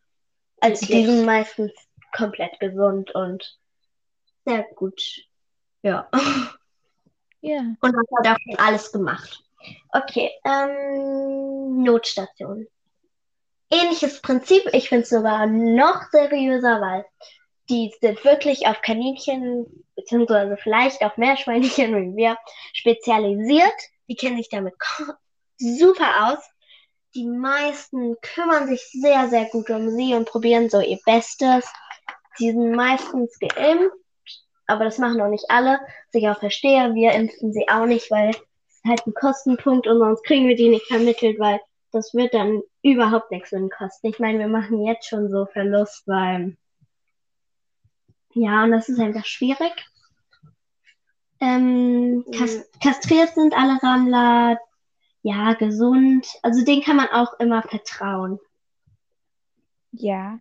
Also 0.59 0.85
die 0.85 1.05
sind 1.05 1.25
meistens 1.25 1.71
komplett 2.15 2.59
gesund 2.59 3.13
und 3.13 3.57
sehr 4.45 4.63
gut. 4.75 5.01
Ja. 5.81 6.09
Ja. 7.41 7.59
Und 7.59 7.93
das 7.93 8.05
hat 8.17 8.27
auch 8.27 8.39
schon 8.43 8.57
alles 8.57 8.91
gemacht. 8.91 9.43
Okay, 9.89 10.31
ähm, 10.43 11.83
Notstation. 11.83 12.67
ähnliches 13.69 14.21
Prinzip. 14.21 14.63
Ich 14.73 14.89
finde 14.89 15.03
es 15.03 15.09
sogar 15.09 15.45
noch 15.45 16.03
seriöser, 16.11 16.81
weil 16.81 17.05
die 17.69 17.93
sind 17.99 18.23
wirklich 18.23 18.65
auf 18.67 18.81
Kaninchen, 18.81 19.83
beziehungsweise 19.95 20.57
vielleicht 20.57 21.01
auch 21.03 21.17
Meerschweinchen 21.17 21.95
wie 21.95 22.15
wir, 22.15 22.37
spezialisiert. 22.73 23.75
Die 24.07 24.15
kennen 24.15 24.37
sich 24.37 24.49
damit 24.49 24.73
super 25.57 26.31
aus. 26.31 26.49
Die 27.17 27.25
meisten 27.25 28.15
kümmern 28.21 28.67
sich 28.67 28.87
sehr, 28.91 29.27
sehr 29.27 29.45
gut 29.45 29.71
um 29.71 29.89
sie 29.89 30.13
und 30.13 30.29
probieren 30.29 30.69
so 30.69 30.79
ihr 30.79 30.99
Bestes. 31.03 31.65
Die 32.37 32.51
sind 32.51 32.75
meistens 32.75 33.39
geimpft, 33.39 33.95
aber 34.67 34.83
das 34.83 34.99
machen 34.99 35.19
auch 35.19 35.27
nicht 35.27 35.49
alle. 35.49 35.79
Was 35.79 36.13
ich 36.21 36.29
auch 36.29 36.37
verstehe, 36.37 36.93
wir 36.93 37.13
impfen 37.13 37.53
sie 37.53 37.67
auch 37.69 37.87
nicht, 37.87 38.11
weil 38.11 38.29
es 38.29 38.37
halt 38.85 39.07
ein 39.07 39.15
Kostenpunkt 39.15 39.87
und 39.87 39.97
sonst 39.97 40.23
kriegen 40.25 40.47
wir 40.47 40.55
die 40.55 40.69
nicht 40.69 40.85
vermittelt, 40.85 41.39
weil 41.39 41.59
das 41.91 42.13
wird 42.13 42.35
dann 42.35 42.61
überhaupt 42.83 43.31
nichts 43.31 43.51
in 43.51 43.71
kosten. 43.71 44.09
Ich 44.09 44.19
meine, 44.19 44.37
wir 44.37 44.47
machen 44.47 44.85
jetzt 44.85 45.07
schon 45.07 45.31
so 45.31 45.47
Verlust, 45.47 46.03
weil 46.05 46.55
ja, 48.35 48.63
und 48.63 48.73
das 48.73 48.89
ist 48.89 48.99
einfach 48.99 49.25
schwierig. 49.25 49.73
Ähm, 51.39 52.23
kas 52.37 52.69
kastriert 52.79 53.33
sind 53.33 53.57
alle 53.57 53.81
Rammler, 53.81 54.59
ja, 55.21 55.53
gesund. 55.53 56.27
Also 56.43 56.63
denen 56.63 56.83
kann 56.83 56.95
man 56.95 57.09
auch 57.09 57.39
immer 57.39 57.61
vertrauen. 57.63 58.39
Ja. 59.91 60.39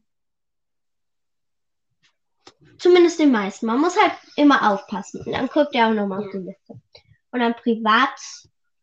Zumindest 2.79 3.19
den 3.19 3.33
meisten. 3.33 3.67
Man 3.67 3.81
muss 3.81 4.01
halt 4.01 4.13
immer 4.37 4.71
aufpassen. 4.73 5.23
Und 5.25 5.33
dann 5.33 5.49
guckt 5.49 5.75
ihr 5.75 5.87
auch 5.87 5.95
nochmal 5.95 6.25
auf 6.25 6.31
die 6.31 6.39
Liste. 6.39 6.81
Und 7.31 7.41
dann 7.41 7.55
privat, 7.55 8.19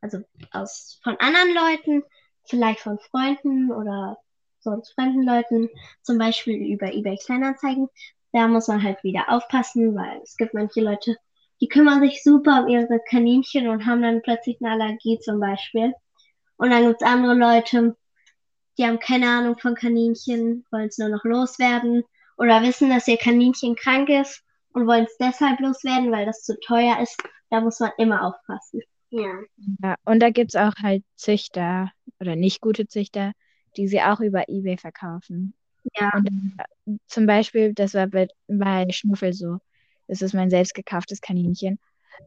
also 0.01 0.19
aus 0.51 0.99
von 1.03 1.15
anderen 1.19 1.53
Leuten, 1.53 2.03
vielleicht 2.45 2.81
von 2.81 2.99
Freunden 2.99 3.71
oder 3.71 4.17
sonst 4.59 4.93
fremden 4.93 5.23
Leuten, 5.23 5.69
zum 6.01 6.17
Beispiel 6.17 6.73
über 6.73 6.93
eBay 6.93 7.17
Kleinanzeigen, 7.17 7.89
da 8.31 8.47
muss 8.47 8.67
man 8.67 8.81
halt 8.81 9.03
wieder 9.03 9.29
aufpassen, 9.29 9.95
weil 9.95 10.21
es 10.23 10.37
gibt 10.37 10.53
manche 10.53 10.81
Leute, 10.81 11.17
die 11.61 11.67
kümmern 11.67 12.01
sich 12.01 12.23
super 12.23 12.63
um 12.63 12.67
ihre 12.67 12.99
Kaninchen 13.09 13.67
und 13.67 13.85
haben 13.85 14.01
dann 14.01 14.21
plötzlich 14.21 14.57
eine 14.61 14.71
Allergie 14.71 15.19
zum 15.19 15.39
Beispiel. 15.39 15.93
Und 16.57 16.71
dann 16.71 16.85
gibt 16.85 17.01
es 17.01 17.07
andere 17.07 17.35
Leute, 17.35 17.95
die 18.77 18.85
haben 18.85 18.99
keine 18.99 19.27
Ahnung 19.29 19.57
von 19.57 19.75
Kaninchen, 19.75 20.65
wollen 20.71 20.87
es 20.87 20.97
nur 20.97 21.09
noch 21.09 21.23
loswerden 21.23 22.03
oder 22.37 22.61
wissen, 22.61 22.89
dass 22.89 23.07
ihr 23.07 23.17
Kaninchen 23.17 23.75
krank 23.75 24.09
ist 24.09 24.43
und 24.73 24.87
wollen 24.87 25.05
es 25.05 25.17
deshalb 25.17 25.59
loswerden, 25.59 26.11
weil 26.11 26.25
das 26.25 26.43
zu 26.43 26.59
teuer 26.59 26.99
ist. 27.01 27.21
Da 27.49 27.61
muss 27.61 27.79
man 27.79 27.91
immer 27.97 28.23
aufpassen. 28.23 28.81
Ja. 29.09 29.39
ja. 29.83 29.95
Und 30.05 30.21
da 30.21 30.31
gibt 30.31 30.55
es 30.55 30.59
auch 30.59 30.73
halt 30.81 31.03
Züchter 31.15 31.91
oder 32.19 32.35
nicht 32.35 32.61
gute 32.61 32.87
Züchter, 32.87 33.33
die 33.77 33.87
sie 33.87 34.01
auch 34.01 34.19
über 34.19 34.49
eBay 34.49 34.77
verkaufen. 34.77 35.53
Ja. 35.95 36.11
Und 36.15 36.55
äh, 36.57 36.97
zum 37.07 37.27
Beispiel, 37.27 37.73
das 37.73 37.93
war 37.93 38.07
bei, 38.07 38.27
bei 38.47 38.87
Schnuffel 38.89 39.33
so, 39.33 39.59
das 40.13 40.21
ist 40.21 40.33
mein 40.33 40.51
selbst 40.51 40.75
gekauftes 40.75 41.21
Kaninchen. 41.21 41.79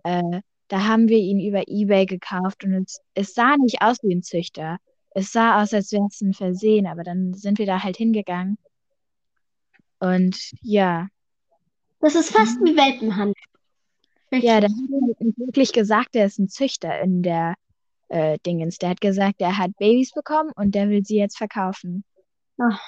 Äh, 0.02 0.40
da 0.66 0.86
haben 0.86 1.08
wir 1.08 1.18
ihn 1.18 1.38
über 1.38 1.62
eBay 1.68 2.04
gekauft 2.04 2.64
und 2.64 2.74
es, 2.74 3.00
es 3.14 3.32
sah 3.32 3.56
nicht 3.56 3.80
aus 3.80 4.02
wie 4.02 4.12
ein 4.12 4.24
Züchter. 4.24 4.78
Es 5.10 5.30
sah 5.30 5.62
aus, 5.62 5.72
als 5.72 5.92
wäre 5.92 6.08
es 6.10 6.20
ein 6.20 6.34
Versehen, 6.34 6.88
aber 6.88 7.04
dann 7.04 7.32
sind 7.32 7.60
wir 7.60 7.66
da 7.66 7.84
halt 7.84 7.96
hingegangen. 7.96 8.58
Und 10.00 10.36
ja. 10.62 11.06
Das 12.00 12.16
ist 12.16 12.30
fast 12.30 12.58
wie 12.64 12.76
Welpenhandel. 12.76 13.34
Ja, 14.32 14.60
der 14.60 14.68
hat 14.68 15.20
nicht 15.20 15.38
wirklich 15.38 15.72
gesagt, 15.72 16.16
er 16.16 16.26
ist 16.26 16.40
ein 16.40 16.48
Züchter 16.48 17.00
in 17.00 17.22
der 17.22 17.54
äh, 18.08 18.36
Dingens. 18.44 18.78
Der 18.78 18.90
hat 18.90 19.00
gesagt, 19.00 19.40
er 19.40 19.56
hat 19.56 19.76
Babys 19.78 20.10
bekommen 20.10 20.50
und 20.56 20.74
der 20.74 20.88
will 20.90 21.04
sie 21.04 21.16
jetzt 21.16 21.38
verkaufen. 21.38 22.04
Ach, 22.58 22.82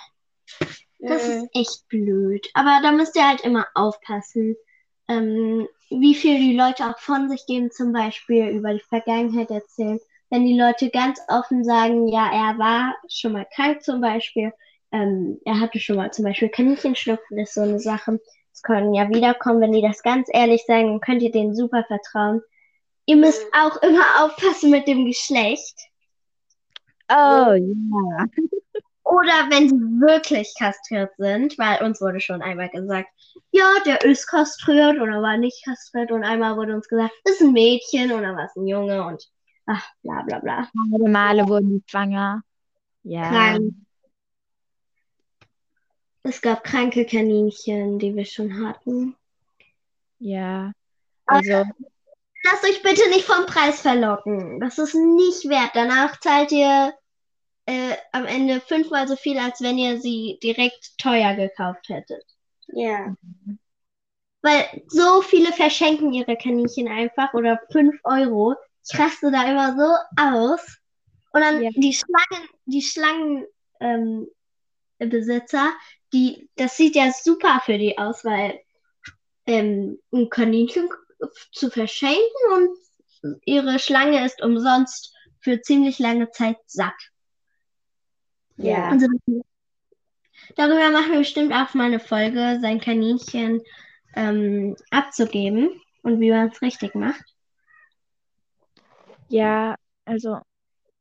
das 0.99 1.29
ist 1.29 1.49
echt 1.55 1.87
blöd. 1.89 2.49
Aber 2.55 2.81
da 2.83 2.91
müsst 2.91 3.15
ihr 3.15 3.27
halt 3.27 3.43
immer 3.43 3.67
aufpassen, 3.75 4.57
ähm, 5.09 5.66
wie 5.90 6.14
viel 6.14 6.38
die 6.38 6.57
Leute 6.57 6.85
auch 6.85 6.99
von 6.99 7.29
sich 7.29 7.47
geben, 7.47 7.71
zum 7.71 7.92
Beispiel 7.92 8.49
über 8.49 8.73
die 8.73 8.83
Vergangenheit 8.88 9.51
erzählen. 9.51 9.99
Wenn 10.31 10.44
die 10.44 10.59
Leute 10.59 10.90
ganz 10.90 11.21
offen 11.29 11.64
sagen, 11.64 12.09
ja, 12.09 12.31
er 12.31 12.59
war 12.59 12.94
schon 13.09 13.33
mal 13.33 13.47
krank 13.55 13.83
zum 13.83 14.01
Beispiel, 14.01 14.53
ähm, 14.92 15.40
er 15.44 15.61
hatte 15.61 15.81
schon 15.81 15.97
mal 15.97 16.12
zum 16.12 16.25
Beispiel 16.25 16.51
Kaninchenschnupfen, 16.51 17.38
ist 17.38 17.55
so 17.55 17.62
eine 17.62 17.81
Sache. 17.81 18.21
Es 18.53 18.62
können 18.62 18.92
ja 18.94 19.09
wiederkommen, 19.09 19.61
wenn 19.61 19.73
die 19.73 19.83
das 19.83 20.03
ganz 20.03 20.29
ehrlich 20.33 20.64
sagen, 20.66 20.88
dann 20.88 21.01
könnt 21.01 21.23
ihr 21.23 21.31
denen 21.31 21.55
super 21.55 21.85
vertrauen. 21.85 22.42
Ihr 23.07 23.16
müsst 23.16 23.42
auch 23.55 23.81
immer 23.83 24.05
aufpassen 24.23 24.71
mit 24.71 24.87
dem 24.87 25.07
Geschlecht. 25.07 25.79
Oh 27.11 27.55
ja. 27.55 28.27
Oder 29.09 29.49
wenn 29.49 29.71
sie 29.71 29.75
wirklich 29.75 30.53
kastriert 30.59 31.12
sind, 31.16 31.57
weil 31.59 31.83
uns 31.83 31.99
wurde 32.03 32.21
schon 32.21 32.42
einmal 32.42 32.68
gesagt, 32.68 33.09
ja, 33.53 33.64
der 33.87 34.05
ist 34.05 34.27
kastriert 34.27 35.01
oder 35.01 35.23
war 35.23 35.38
nicht 35.38 35.64
kastriert 35.64 36.12
und 36.12 36.25
einmal 36.25 36.57
wurde 36.57 36.75
uns 36.75 36.88
gesagt, 36.88 37.14
ist 37.25 37.40
ein 37.40 37.53
Mädchen 37.53 38.12
oder 38.12 38.37
war 38.37 38.44
es 38.44 38.55
ein 38.55 38.66
Junge 38.66 39.03
und 39.07 39.27
ach, 39.64 39.88
bla 40.03 40.23
bla 40.23 40.40
bla. 40.40 40.68
Beide 40.90 41.09
Male 41.09 41.49
wurden 41.49 41.71
die 41.71 41.83
schwanger. 41.87 42.42
Ja. 43.03 43.31
Krank. 43.31 43.75
Es 46.25 46.42
gab 46.42 46.62
kranke 46.62 47.07
Kaninchen, 47.07 47.99
die 47.99 48.14
wir 48.14 48.27
schon 48.27 48.62
hatten. 48.66 49.16
Ja. 50.18 50.73
Also. 51.25 51.64
Lasst 52.44 52.64
euch 52.64 52.83
bitte 52.83 53.09
nicht 53.09 53.25
vom 53.25 53.47
Preis 53.47 53.81
verlocken. 53.81 54.61
Das 54.61 54.77
ist 54.79 54.94
nicht 54.94 55.49
wert. 55.49 55.71
Danach 55.73 56.21
zahlt 56.21 56.53
ihr 56.53 56.92
äh, 57.68 57.96
am 58.12 58.24
Ende 58.24 58.62
fünfmal 58.62 59.07
so 59.07 59.14
viel, 59.14 59.38
als 59.38 59.61
wenn 59.61 59.76
ihr 59.76 60.00
sie 60.00 60.38
direkt 60.42 60.96
teuer 60.96 61.35
gekauft 61.35 61.90
hättet. 61.90 62.24
Ja. 62.68 63.14
Weil 64.40 64.64
so 64.87 65.20
viele 65.20 65.52
verschenken 65.52 66.14
ihre 66.14 66.38
Kaninchen 66.38 66.88
einfach 66.88 67.35
oder 67.35 67.61
fünf 67.70 68.00
Euro. 68.04 68.54
Ich 68.90 68.98
raste 68.98 69.31
da 69.31 69.42
immer 69.42 69.76
so 69.76 69.94
aus. 70.18 70.78
Und 71.33 71.42
dann 71.42 71.62
Ja. 71.62 71.68
die 71.74 71.92
Schlangen, 71.92 72.48
die 72.64 72.81
Schlangenbesitzer, 72.81 75.70
die, 76.14 76.48
das 76.57 76.74
sieht 76.74 76.96
ja 76.96 77.12
super 77.12 77.61
für 77.66 77.76
die 77.76 77.98
aus, 77.98 78.24
weil 78.24 78.62
ähm, 79.44 80.00
ein 80.11 80.31
Kaninchen 80.31 80.88
zu 81.52 81.68
verschenken 81.68 82.22
und 82.54 82.70
ihre 83.44 83.78
Schlange 83.78 84.24
ist 84.24 84.42
umsonst 84.42 85.14
für 85.40 85.61
ziemlich 85.61 85.98
lange 85.98 86.31
Zeit 86.31 86.57
satt. 86.64 86.94
Ja. 88.59 88.88
Also, 88.88 89.07
darüber 90.57 90.90
machen 90.90 91.12
wir 91.12 91.18
bestimmt 91.18 91.53
auch 91.53 91.75
mal 91.75 91.85
eine 91.85 92.01
Folge, 92.01 92.59
sein 92.61 92.81
Kaninchen 92.81 93.62
ähm, 94.14 94.77
abzugeben 94.90 95.81
und 96.03 96.21
wie 96.21 96.31
man 96.31 96.49
es 96.49 96.61
richtig 96.62 96.94
macht. 96.94 97.25
Ja, 99.29 99.77
also, 100.05 100.38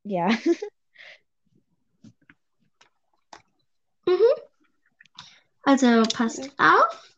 ja. 0.04 0.28
Also 5.68 6.02
passt 6.14 6.50
auf. 6.58 7.14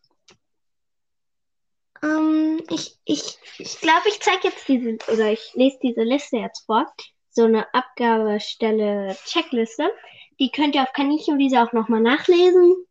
Ähm, 2.02 2.60
ich 2.68 2.98
ich, 3.04 3.38
ich 3.58 3.80
glaube, 3.80 4.08
ich 4.08 4.20
zeige 4.20 4.48
jetzt 4.48 4.66
diese, 4.66 4.98
oder 5.12 5.30
ich 5.30 5.52
lese 5.54 5.78
diese 5.80 6.02
Liste 6.02 6.38
jetzt 6.38 6.66
vor. 6.66 6.92
So 7.30 7.44
eine 7.44 7.72
Abgabestelle 7.72 9.16
Checkliste. 9.24 9.92
Die 10.40 10.50
könnt 10.50 10.74
ihr 10.74 10.82
auf 10.82 10.92
Kaninchenwiese 10.92 11.62
auch 11.62 11.72
nochmal 11.72 12.00
nachlesen. 12.00 12.86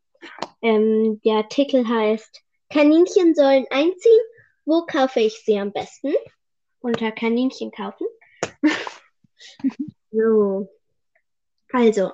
Ähm, 0.61 1.19
der 1.25 1.37
Artikel 1.37 1.87
heißt 1.87 2.43
Kaninchen 2.69 3.33
sollen 3.33 3.65
einziehen. 3.71 4.19
Wo 4.65 4.85
kaufe 4.85 5.19
ich 5.19 5.43
sie 5.43 5.57
am 5.57 5.71
besten? 5.71 6.13
Unter 6.79 7.11
Kaninchen 7.11 7.71
kaufen. 7.71 8.05
so. 10.11 10.69
Also, 11.71 12.11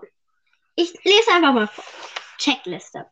ich 0.76 0.93
lese 1.04 1.32
einfach 1.34 1.54
mal 1.54 1.67
vor. 1.67 1.84
Checkliste. 2.38 3.06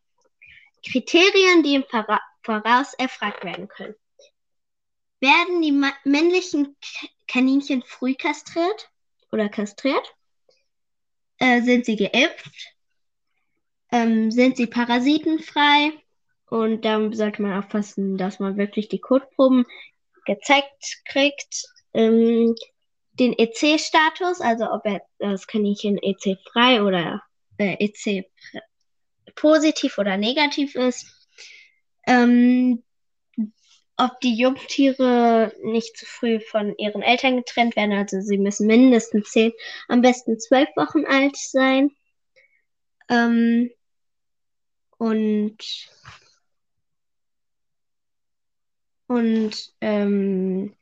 Kriterien, 0.85 1.63
die 1.63 1.75
im 1.75 1.83
Vora- 1.83 2.21
Voraus 2.43 2.93
erfragt 2.95 3.43
werden 3.43 3.67
können. 3.67 3.95
Werden 5.21 5.61
die 5.61 5.71
männlichen 6.03 6.75
Kaninchen 7.27 7.83
früh 7.83 8.15
kastriert 8.15 8.91
oder 9.31 9.47
kastriert? 9.47 10.13
Äh, 11.43 11.61
sind 11.61 11.85
sie 11.85 11.97
geimpft? 11.97 12.73
Ähm, 13.91 14.31
sind 14.31 14.55
sie 14.55 14.65
parasitenfrei? 14.65 15.91
Und 16.49 16.85
dann 16.85 17.11
sollte 17.11 17.41
man 17.41 17.59
aufpassen, 17.59 18.17
dass 18.17 18.39
man 18.39 18.55
wirklich 18.55 18.87
die 18.87 19.01
Kotproben 19.01 19.65
gezeigt 20.25 21.01
kriegt. 21.03 21.65
Ähm, 21.93 22.55
den 23.11 23.33
EC-Status, 23.37 24.39
also 24.39 24.71
ob 24.71 24.85
er 24.85 25.01
das 25.19 25.45
Kaninchen 25.45 25.97
EC-frei 26.01 26.81
oder 26.81 27.21
äh, 27.57 27.75
EC 27.77 28.25
positiv 29.35 29.97
oder 29.97 30.15
negativ 30.15 30.75
ist. 30.75 31.05
Ähm, 32.07 32.83
ob 33.97 34.19
die 34.21 34.35
Jungtiere 34.35 35.53
nicht 35.63 35.97
zu 35.97 36.05
früh 36.05 36.39
von 36.39 36.75
ihren 36.77 37.01
Eltern 37.01 37.37
getrennt 37.37 37.75
werden, 37.75 37.93
also 37.93 38.21
sie 38.21 38.37
müssen 38.37 38.67
mindestens 38.67 39.31
zehn, 39.31 39.51
am 39.87 40.01
besten 40.01 40.39
zwölf 40.39 40.69
Wochen 40.75 41.05
alt 41.05 41.35
sein. 41.37 41.91
Ähm, 43.09 43.69
und 44.97 45.57
und 49.07 49.73
ähm, 49.81 50.75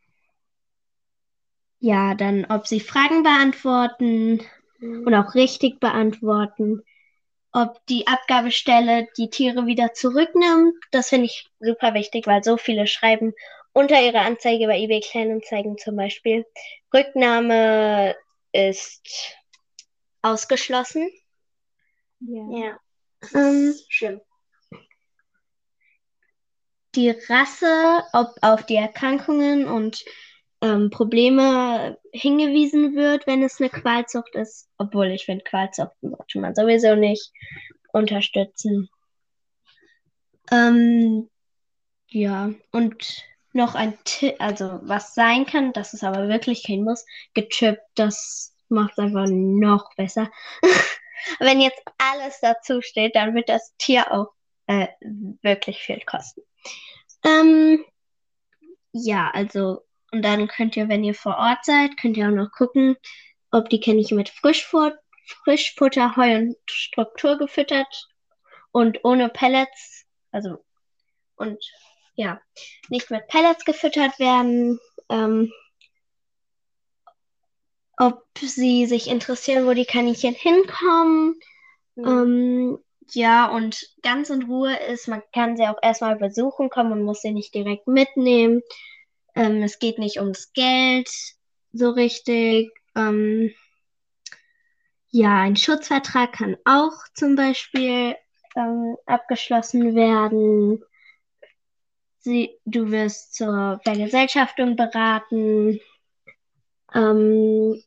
ja, 1.80 2.13
dann, 2.13 2.45
ob 2.45 2.67
sie 2.67 2.80
Fragen 2.80 3.24
beantworten 3.24 4.41
und 4.80 5.13
auch 5.13 5.36
richtig 5.36 5.80
beantworten, 5.80 6.84
ob 7.53 7.85
die 7.87 8.07
Abgabestelle 8.07 9.07
die 9.17 9.29
Tiere 9.29 9.65
wieder 9.65 9.93
zurücknimmt. 9.93 10.73
Das 10.91 11.09
finde 11.09 11.25
ich 11.25 11.49
super 11.59 11.93
wichtig, 11.93 12.27
weil 12.27 12.43
so 12.43 12.57
viele 12.57 12.87
schreiben 12.87 13.33
unter 13.73 14.01
ihrer 14.01 14.21
Anzeige 14.21 14.67
bei 14.67 14.79
eBay 14.79 14.99
Kleinanzeigen 15.01 15.77
zum 15.77 15.95
Beispiel, 15.95 16.45
Rücknahme 16.93 18.15
ist 18.51 19.35
ausgeschlossen. 20.21 21.09
Ja. 22.19 22.43
Ja. 22.51 22.79
Ähm, 23.33 23.73
Schlimm. 23.89 24.21
die 26.95 27.09
Rasse, 27.09 28.03
ob 28.13 28.35
auf 28.41 28.65
die 28.65 28.75
Erkrankungen 28.75 29.67
und 29.67 30.03
ähm, 30.62 30.89
Probleme 30.89 31.97
hingewiesen 32.13 32.95
wird, 32.95 33.28
wenn 33.28 33.43
es 33.43 33.60
eine 33.60 33.69
Qualzucht 33.69 34.36
ist. 34.36 34.69
Obwohl 34.78 35.08
ich 35.08 35.26
finde, 35.26 35.43
Qualzuchten 35.43 36.12
sollte 36.12 36.39
man 36.39 36.56
sowieso 36.56 36.95
nicht 36.95 37.32
unterstützen. 37.93 38.89
Ähm, 40.52 41.30
ja, 42.08 42.52
und 42.71 43.26
noch 43.54 43.76
ein 43.76 43.97
Tipp, 44.04 44.36
also 44.39 44.80
was 44.84 45.13
sein 45.13 45.45
kann, 45.45 45.74
das 45.74 45.93
ist 45.93 46.04
aber 46.04 46.28
wirklich 46.28 46.65
kein 46.65 46.84
Muss, 46.84 47.06
gechippt, 47.34 47.82
das 47.95 48.56
macht 48.69 48.93
es 48.93 49.00
einfach 49.00 49.28
noch 49.30 49.93
besser. 49.95 50.32
Wenn 51.39 51.62
jetzt 51.62 51.82
alles 51.97 52.39
dazu 52.41 52.82
steht, 52.82 53.15
dann 53.15 53.36
wird 53.36 53.50
das 53.50 53.76
Tier 53.78 54.12
auch 54.12 54.32
äh, 54.67 54.88
wirklich 55.41 55.80
viel 55.80 56.02
kosten. 56.02 56.41
Ähm, 57.24 57.86
ja, 58.91 59.30
also, 59.34 59.82
und 60.12 60.21
dann 60.24 60.47
könnt 60.47 60.76
ihr, 60.78 60.89
wenn 60.89 61.04
ihr 61.04 61.15
vor 61.15 61.38
Ort 61.38 61.65
seid, 61.65 61.97
könnt 61.97 62.17
ihr 62.17 62.28
auch 62.28 62.32
noch 62.32 62.52
gucken, 62.52 62.97
ob 63.52 63.69
die 63.69 63.80
Kaninchen 63.80 64.17
mit 64.17 64.30
Frischfutter, 64.30 64.97
Frischfutter, 65.43 66.15
Heu 66.15 66.36
und 66.36 66.56
Struktur 66.69 67.38
gefüttert 67.38 68.10
und 68.71 69.04
ohne 69.04 69.30
Pellets, 69.30 70.06
also, 70.32 70.63
und 71.36 71.58
ja, 72.15 72.41
nicht 72.89 73.10
mit 73.10 73.28
Pellets 73.28 73.65
gefüttert 73.65 74.19
werden. 74.19 74.80
Ähm, 75.10 75.52
ob 77.97 78.26
sie 78.39 78.88
sich 78.88 79.08
interessieren, 79.08 79.67
wo 79.67 79.74
die 79.74 79.86
Kaninchen 79.86 80.34
hinkommen. 80.34 81.39
Mhm. 81.95 82.08
Ähm, 82.08 82.80
ja, 83.12 83.47
und 83.47 83.93
ganz 84.02 84.30
in 84.30 84.43
Ruhe 84.43 84.76
ist, 84.76 85.08
man 85.08 85.21
kann 85.34 85.58
sie 85.58 85.67
auch 85.67 85.78
erstmal 85.82 86.15
besuchen 86.15 86.69
kommen 86.69 86.91
und 86.93 87.04
muss 87.04 87.21
sie 87.21 87.32
nicht 87.32 87.54
direkt 87.54 87.88
mitnehmen. 87.88 88.62
Ähm, 89.36 89.63
es 89.63 89.80
geht 89.80 89.98
nicht 89.98 90.17
ums 90.20 90.52
Geld 90.54 91.10
so 91.74 91.89
richtig. 91.89 92.72
Ähm, 92.96 93.52
ja, 95.10 95.41
ein 95.41 95.56
Schutzvertrag 95.56 96.34
kann 96.34 96.58
auch 96.65 96.94
zum 97.13 97.36
Beispiel 97.36 98.15
ähm, 98.56 98.98
abgeschlossen 99.06 99.96
werden. 99.96 100.84
Sie, 102.20 102.58
du 102.65 102.91
wirst 102.91 103.36
zur 103.36 103.80
Vergesellschaftung 103.84 104.76
beraten. 104.76 105.80
Ähm, 106.94 107.82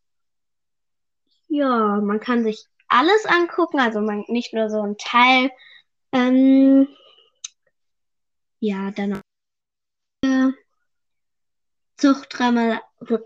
ja, 1.49 2.01
man 2.01 2.21
kann 2.21 2.43
sich 2.43 2.67
alles 2.89 3.27
angucken, 3.27 3.79
also 3.81 4.01
man 4.01 4.25
nicht 4.29 4.53
nur 4.53 4.71
so 4.71 4.83
ein 4.83 4.97
Teil. 4.99 5.51
Ähm, 6.13 6.89
ja, 8.61 8.91
dann 8.91 9.13
äh, 9.13 9.21
Zuchtrammler, 12.05 12.83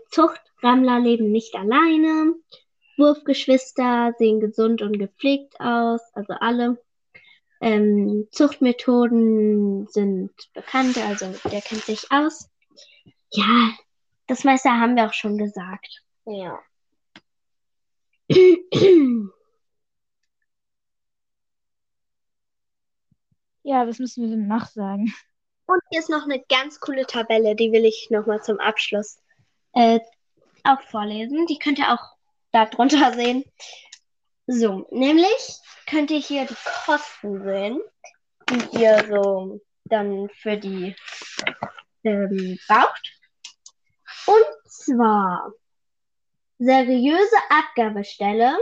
Zuchtrammler 0.09 1.01
leben 1.01 1.33
nicht 1.33 1.53
alleine. 1.53 2.33
Wurfgeschwister 2.97 4.13
sehen 4.17 4.39
gesund 4.39 4.81
und 4.81 4.97
gepflegt 4.97 5.59
aus, 5.59 5.99
also 6.13 6.31
alle. 6.39 6.81
Ähm, 7.59 8.29
Zuchtmethoden 8.31 9.87
sind 9.87 10.31
bekannt, 10.53 10.97
also 10.97 11.25
der 11.51 11.59
kennt 11.59 11.81
sich 11.81 12.09
aus. 12.09 12.49
Ja, 13.33 13.71
das 14.27 14.45
meiste 14.45 14.69
haben 14.69 14.95
wir 14.95 15.07
auch 15.07 15.13
schon 15.13 15.37
gesagt. 15.37 16.01
Ja. 16.25 16.59
Ja, 23.61 23.85
was 23.85 23.99
müssen 23.99 24.23
wir 24.23 24.29
denn 24.35 24.47
noch 24.47 24.65
sagen? 24.65 25.13
Und 25.69 25.83
hier 25.91 25.99
ist 25.99 26.09
noch 26.09 26.23
eine 26.23 26.43
ganz 26.49 26.79
coole 26.79 27.05
Tabelle, 27.05 27.55
die 27.55 27.71
will 27.71 27.85
ich 27.85 28.07
nochmal 28.09 28.41
zum 28.41 28.59
Abschluss 28.59 29.19
äh, 29.73 29.99
auch 30.63 30.81
vorlesen. 30.81 31.45
Die 31.45 31.59
könnt 31.59 31.77
ihr 31.77 31.93
auch 31.93 32.17
da 32.51 32.65
drunter 32.65 33.13
sehen. 33.13 33.45
So, 34.47 34.87
nämlich 34.89 35.59
könnt 35.85 36.09
ihr 36.09 36.17
hier 36.17 36.47
die 36.47 36.55
Kosten 36.85 37.43
sehen, 37.43 37.79
die 38.49 38.79
ihr 38.81 39.05
so 39.11 39.61
dann 39.83 40.27
für 40.41 40.57
die 40.57 40.95
ähm, 42.03 42.57
braucht. 42.67 43.11
Und 44.25 44.71
zwar 44.71 45.53
seriöse 46.57 47.37
Abgabestelle. 47.51 48.57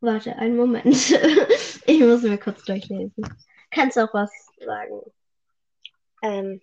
Warte, 0.00 0.36
einen 0.36 0.56
Moment. 0.56 1.18
ich 1.86 2.00
muss 2.00 2.22
mir 2.22 2.38
kurz 2.38 2.64
durchlesen. 2.64 3.24
Kannst 3.70 3.98
auch 3.98 4.12
was 4.14 4.30
sagen? 4.64 5.00
Ähm, 6.22 6.60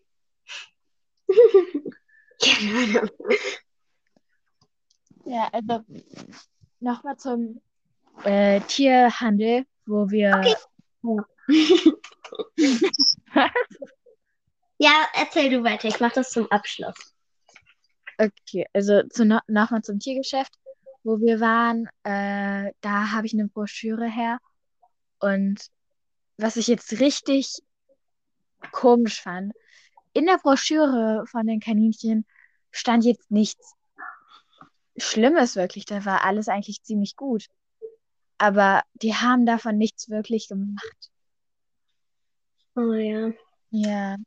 Ahnung. 2.42 3.10
Ja, 5.26 5.50
also 5.52 5.86
nochmal 6.80 7.18
zum 7.18 7.62
äh, 8.24 8.60
Tierhandel, 8.62 9.66
wo 9.86 10.10
wir. 10.10 10.42
Ja, 14.84 15.06
erzähl 15.14 15.52
du 15.52 15.64
weiter. 15.64 15.90
Ich 15.90 16.00
mache 16.00 16.16
das 16.16 16.32
zum 16.32 16.50
Abschluss. 16.50 16.96
Okay, 18.18 18.66
also 18.74 19.04
zu, 19.10 19.26
no 19.26 19.38
nochmal 19.48 19.84
zum 19.84 20.00
Tiergeschäft, 20.00 20.52
wo 21.04 21.20
wir 21.20 21.40
waren. 21.40 21.88
Äh, 22.02 22.74
da 22.82 23.12
habe 23.12 23.28
ich 23.28 23.34
eine 23.34 23.48
Broschüre 23.48 24.10
her. 24.10 24.40
Und 25.22 25.68
was 26.38 26.58
ich 26.58 26.68
jetzt 26.68 27.00
richtig 27.00 27.62
komisch 28.72 29.22
fand, 29.22 29.54
in 30.14 30.26
der 30.26 30.40
Broschüre 30.40 31.26
von 31.28 31.48
den 31.48 31.60
Kaninchen 31.60 32.26
stand 32.72 33.06
jetzt 33.06 33.32
nichts 33.32 33.76
Schlimmes 34.98 35.56
wirklich. 35.56 35.86
Da 35.86 36.04
war 36.06 36.26
alles 36.26 36.48
eigentlich 36.48 36.84
ziemlich 36.84 37.16
gut. 37.16 37.46
Aber 38.38 38.82
die 38.94 39.16
haben 39.16 39.46
davon 39.46 39.78
nichts 39.78 40.10
wirklich 40.10 40.48
gemacht. 40.48 41.12
Oh 42.76 42.94
ja. 42.94 43.32
Ja, 43.70 44.18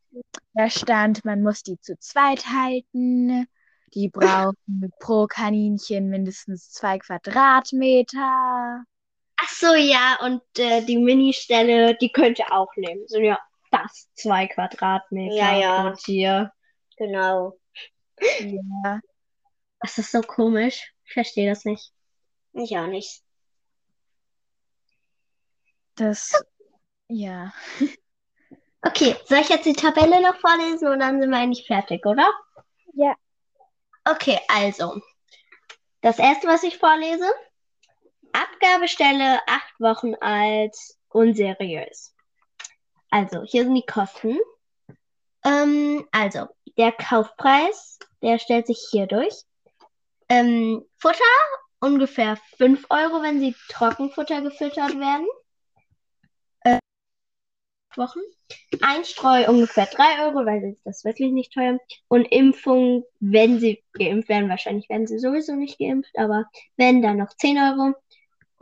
da 0.54 0.70
stand, 0.70 1.24
man 1.24 1.42
muss 1.42 1.62
die 1.62 1.78
zu 1.80 1.98
zweit 1.98 2.46
halten. 2.46 3.46
Die 3.92 4.08
brauchen 4.08 4.92
pro 5.00 5.26
Kaninchen 5.26 6.08
mindestens 6.08 6.70
zwei 6.70 6.98
Quadratmeter. 6.98 8.84
Ach 9.44 9.48
so, 9.50 9.74
ja, 9.74 10.18
und 10.22 10.42
äh, 10.58 10.80
die 10.82 10.96
Ministelle, 10.96 11.96
die 11.96 12.10
könnt 12.10 12.38
ihr 12.38 12.50
auch 12.52 12.74
nehmen. 12.76 13.06
Sind 13.08 13.24
ja 13.24 13.38
fast 13.70 14.08
zwei 14.16 14.46
Quadratmeter 14.46 15.34
Ja, 15.34 15.58
ja. 15.58 15.82
pro 15.82 15.96
Tier. 15.96 16.52
genau. 16.96 17.58
Ja, 18.40 19.00
Das 19.80 19.98
ist 19.98 20.12
so 20.12 20.22
komisch. 20.22 20.92
Ich 21.04 21.12
verstehe 21.12 21.50
das 21.50 21.64
nicht. 21.66 21.92
Ich 22.54 22.76
auch 22.78 22.86
nicht. 22.86 23.20
das, 25.96 26.32
ja. 27.08 27.52
Okay, 28.86 29.16
soll 29.24 29.38
ich 29.38 29.48
jetzt 29.48 29.64
die 29.64 29.72
Tabelle 29.72 30.20
noch 30.20 30.36
vorlesen 30.40 30.88
und 30.88 30.98
dann 31.00 31.18
sind 31.18 31.30
wir 31.30 31.38
eigentlich 31.38 31.66
fertig, 31.66 32.04
oder? 32.04 32.30
Ja. 32.92 33.14
Okay, 34.04 34.38
also. 34.46 35.00
Das 36.02 36.18
erste, 36.18 36.48
was 36.48 36.62
ich 36.64 36.76
vorlese. 36.76 37.24
Abgabestelle 38.34 39.40
acht 39.46 39.78
Wochen 39.78 40.14
alt, 40.16 40.76
unseriös. 41.08 42.14
Also, 43.10 43.42
hier 43.44 43.62
sind 43.62 43.76
die 43.76 43.86
Kosten. 43.86 44.38
Ähm, 45.44 46.04
also, 46.10 46.48
der 46.76 46.90
Kaufpreis, 46.90 48.00
der 48.22 48.40
stellt 48.40 48.66
sich 48.66 48.84
hier 48.90 49.06
durch. 49.06 49.34
Ähm, 50.28 50.84
Futter 50.98 51.22
ungefähr 51.78 52.36
5 52.56 52.86
Euro, 52.90 53.22
wenn 53.22 53.38
sie 53.38 53.54
Trockenfutter 53.68 54.42
gefüttert 54.42 54.98
werden. 54.98 55.26
Äh, 56.64 56.78
Wochen. 57.96 58.20
Einstreu 58.80 59.48
ungefähr 59.48 59.86
3 59.86 60.26
Euro, 60.26 60.44
weil 60.44 60.76
das 60.84 60.96
ist 60.96 61.04
wirklich 61.04 61.30
nicht 61.30 61.52
teuer. 61.52 61.78
Und 62.08 62.24
Impfung, 62.24 63.04
wenn 63.20 63.60
sie 63.60 63.84
geimpft 63.92 64.28
werden, 64.28 64.48
wahrscheinlich 64.48 64.88
werden 64.88 65.06
sie 65.06 65.20
sowieso 65.20 65.54
nicht 65.54 65.78
geimpft, 65.78 66.18
aber 66.18 66.46
wenn, 66.76 67.00
dann 67.00 67.18
noch 67.18 67.32
10 67.36 67.58
Euro. 67.58 67.94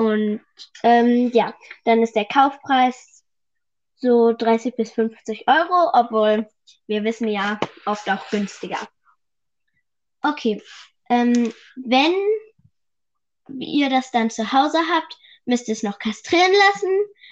Und 0.03 0.41
ähm, 0.83 1.31
ja, 1.33 1.55
dann 1.85 2.03
ist 2.03 2.17
der 2.17 2.25
Kaufpreis 2.25 3.25
so 3.95 4.33
30 4.33 4.75
bis 4.75 4.91
50 4.91 5.47
Euro, 5.47 5.91
obwohl 5.93 6.49
wir 6.89 7.05
wissen 7.05 7.29
ja, 7.29 7.61
oft 7.87 8.11
auch 8.11 8.29
günstiger. 8.31 8.81
Okay, 10.21 10.61
ähm, 11.09 11.53
wenn 11.77 12.15
ihr 13.61 13.91
das 13.91 14.11
dann 14.11 14.29
zu 14.29 14.53
Hause 14.53 14.79
habt, 14.93 15.17
müsst 15.45 15.69
ihr 15.69 15.75
es 15.75 15.85
noch 15.85 16.01
kastrieren 16.01 16.53
lassen, 16.53 16.91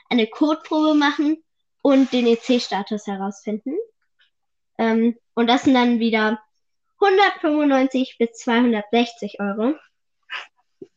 eine 0.09 0.29
Kotprobe 0.29 0.95
machen 0.95 1.43
und 1.83 2.13
den 2.13 2.29
EC-Status 2.29 3.09
herausfinden. 3.09 3.77
Ähm, 4.79 5.19
und 5.35 5.49
das 5.49 5.65
sind 5.65 5.75
dann 5.75 5.99
wieder 5.99 6.41
195 7.01 8.17
bis 8.17 8.31
260 8.39 9.41
Euro. 9.41 9.75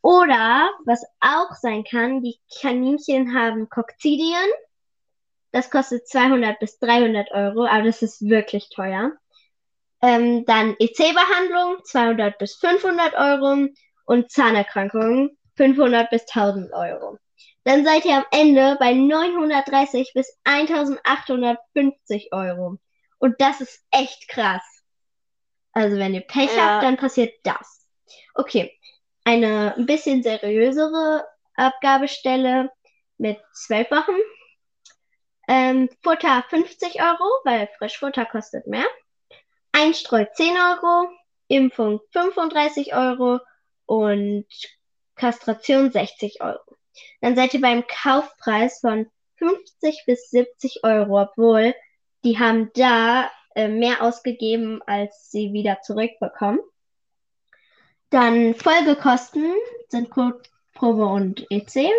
Oder, 0.01 0.69
was 0.85 1.03
auch 1.19 1.53
sein 1.55 1.83
kann, 1.83 2.21
die 2.21 2.39
Kaninchen 2.61 3.37
haben 3.37 3.69
Kokzidien. 3.69 4.49
Das 5.51 5.69
kostet 5.69 6.07
200 6.07 6.59
bis 6.59 6.79
300 6.79 7.31
Euro, 7.31 7.65
aber 7.65 7.83
das 7.83 8.01
ist 8.01 8.27
wirklich 8.27 8.69
teuer. 8.69 9.11
Ähm, 10.01 10.45
dann 10.45 10.75
EC-Behandlung 10.79 11.77
200 11.83 12.37
bis 12.37 12.55
500 12.55 13.13
Euro 13.13 13.67
und 14.05 14.31
Zahnerkrankungen 14.31 15.37
500 15.55 16.09
bis 16.09 16.25
1000 16.27 16.73
Euro. 16.73 17.17
Dann 17.63 17.85
seid 17.85 18.03
ihr 18.05 18.17
am 18.17 18.25
Ende 18.31 18.75
bei 18.79 18.93
930 18.93 20.11
bis 20.13 20.37
1850 20.43 22.33
Euro. 22.33 22.77
Und 23.19 23.39
das 23.39 23.61
ist 23.61 23.85
echt 23.91 24.27
krass. 24.27 24.63
Also 25.71 25.97
wenn 25.97 26.13
ihr 26.13 26.21
Pech 26.21 26.55
Ja. 26.55 26.75
habt, 26.75 26.83
dann 26.83 26.97
passiert 26.97 27.33
das. 27.43 27.87
Okay, 28.33 28.77
eine 29.23 29.75
ein 29.75 29.85
bisschen 29.85 30.23
seriösere 30.23 31.25
Abgabestelle 31.55 32.71
mit 33.17 33.39
12 33.53 33.91
Wochen. 33.91 34.19
Ähm, 35.47 35.89
Futter 36.01 36.43
50 36.49 37.01
Euro, 37.01 37.29
weil 37.43 37.69
Frischfutter 37.77 38.25
kostet 38.25 38.67
mehr. 38.67 38.85
Einstreu 39.71 40.25
10 40.33 40.55
Euro, 40.55 41.09
Impfung 41.47 41.99
35 42.11 42.95
Euro 42.95 43.39
und 43.85 44.45
Kastration 45.15 45.91
60 45.91 46.41
Euro. 46.41 46.77
Dann 47.21 47.35
seid 47.35 47.53
ihr 47.53 47.61
beim 47.61 47.85
Kaufpreis 47.87 48.79
von 48.79 49.09
50 49.37 50.03
bis 50.05 50.29
70 50.29 50.83
Euro, 50.83 51.21
obwohl 51.21 51.75
die 52.23 52.39
haben 52.39 52.71
da 52.75 53.29
äh, 53.55 53.67
mehr 53.67 54.01
ausgegeben, 54.01 54.81
als 54.85 55.29
sie 55.29 55.51
wieder 55.53 55.81
zurückbekommen. 55.81 56.59
Dann 58.13 58.53
Folgekosten 58.53 59.55
sind 59.89 60.11
Kotprobe 60.11 61.03
und 61.03 61.47
EC 61.49 61.89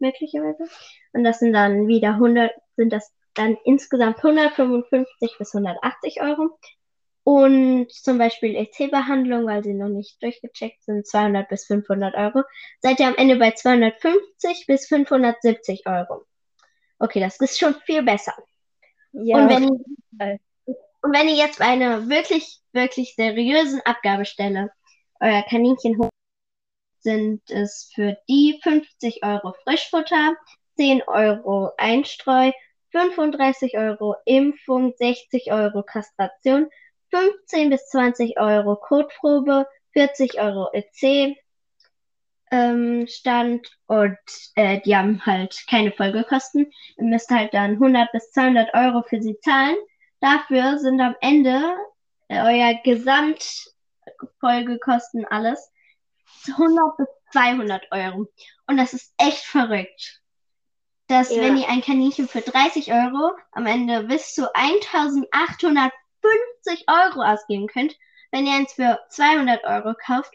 möglicherweise. 0.00 0.68
Und 1.14 1.24
das 1.24 1.38
sind 1.38 1.54
dann 1.54 1.88
wieder 1.88 2.10
100, 2.10 2.52
sind 2.76 2.92
das 2.92 3.10
dann 3.32 3.56
insgesamt 3.64 4.18
155 4.18 5.38
bis 5.38 5.54
180 5.54 6.20
Euro. 6.20 6.58
Und 7.24 7.90
zum 7.90 8.18
Beispiel 8.18 8.54
EC-Behandlung, 8.54 9.46
weil 9.46 9.64
sie 9.64 9.72
noch 9.72 9.88
nicht 9.88 10.22
durchgecheckt 10.22 10.84
sind, 10.84 11.06
200 11.06 11.48
bis 11.48 11.64
500 11.64 12.16
Euro. 12.16 12.42
Seid 12.80 13.00
ihr 13.00 13.06
am 13.06 13.16
Ende 13.16 13.36
bei 13.36 13.52
250 13.52 14.66
bis 14.66 14.88
570 14.88 15.86
Euro. 15.86 16.26
Okay, 16.98 17.20
das 17.20 17.40
ist 17.40 17.58
schon 17.58 17.76
viel 17.86 18.02
besser. 18.02 18.34
Ja, 19.12 19.38
und, 19.38 19.48
wenn, 19.48 19.68
und 21.00 21.14
wenn 21.14 21.28
ihr 21.28 21.36
jetzt 21.36 21.60
bei 21.60 21.64
einer 21.64 22.10
wirklich, 22.10 22.60
wirklich 22.74 23.14
seriösen 23.14 23.80
Abgabestelle 23.86 24.70
euer 25.22 25.42
Kaninchen 25.42 25.96
holt, 25.98 26.10
sind 26.98 27.42
es 27.50 27.90
für 27.94 28.16
die 28.28 28.60
50 28.62 29.24
Euro 29.24 29.54
Frischfutter, 29.64 30.34
10 30.76 31.02
Euro 31.06 31.70
Einstreu, 31.78 32.50
35 32.90 33.78
Euro 33.78 34.16
Impfung, 34.24 34.92
60 34.96 35.52
Euro 35.52 35.82
Kastration, 35.82 36.68
15 37.10 37.70
bis 37.70 37.88
20 37.88 38.38
Euro 38.38 38.76
Kotprobe, 38.76 39.66
40 39.92 40.40
Euro 40.40 40.68
EC 40.72 41.36
ähm, 42.50 43.06
Stand 43.08 43.70
und 43.86 44.18
äh, 44.56 44.80
die 44.80 44.96
haben 44.96 45.24
halt 45.24 45.64
keine 45.68 45.92
Folgekosten. 45.92 46.70
Ihr 46.98 47.04
müsst 47.04 47.30
halt 47.30 47.54
dann 47.54 47.72
100 47.72 48.12
bis 48.12 48.30
200 48.32 48.74
Euro 48.74 49.02
für 49.08 49.22
sie 49.22 49.38
zahlen. 49.40 49.76
Dafür 50.20 50.78
sind 50.78 51.00
am 51.00 51.16
Ende 51.20 51.76
äh, 52.28 52.42
euer 54.06 54.14
Gesamtfolgekosten 54.18 55.24
alles 55.26 55.70
100 56.48 56.96
bis 56.96 57.06
200 57.32 57.86
Euro. 57.92 58.28
Und 58.66 58.76
das 58.76 58.92
ist 58.94 59.12
echt 59.18 59.44
verrückt. 59.44 60.22
Dass 61.08 61.30
Ja. 61.34 61.42
wenn 61.42 61.56
ihr 61.56 61.68
ein 61.68 61.82
Kaninchen 61.82 62.28
für 62.28 62.40
30 62.40 62.92
Euro 62.92 63.32
am 63.52 63.66
Ende 63.66 64.04
bis 64.04 64.34
zu 64.34 64.52
1850 64.54 66.86
Euro 66.88 67.22
ausgeben 67.22 67.66
könnt, 67.66 67.96
wenn 68.30 68.46
ihr 68.46 68.54
eins 68.54 68.72
für 68.74 68.98
200 69.10 69.64
Euro 69.64 69.94
kauft, 69.94 70.32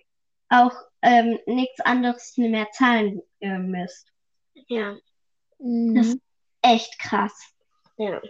auch 0.50 0.74
ähm, 1.02 1.40
nichts 1.46 1.80
anderes 1.82 2.36
mehr 2.38 2.70
zahlen 2.72 3.22
äh, 3.40 3.58
müsst. 3.58 4.12
Ja, 4.54 4.96
Mhm. 5.60 5.96
Das- 5.96 6.18
Echt 6.62 7.00
krass. 7.00 7.54
ja. 7.98 8.22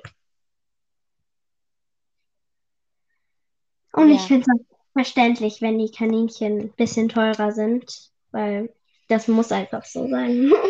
Und 3.94 4.10
Ja. 4.10 4.16
ich 4.16 4.22
finde 4.22 4.46
es 4.50 4.77
verständlich, 4.98 5.62
wenn 5.62 5.78
die 5.78 5.92
Kaninchen 5.92 6.60
ein 6.60 6.72
bisschen 6.72 7.08
teurer 7.08 7.52
sind, 7.52 8.10
weil 8.32 8.74
das 9.10 9.28
muss 9.28 9.52
einfach 9.52 9.86
so 9.86 10.08
sein. 10.08 10.52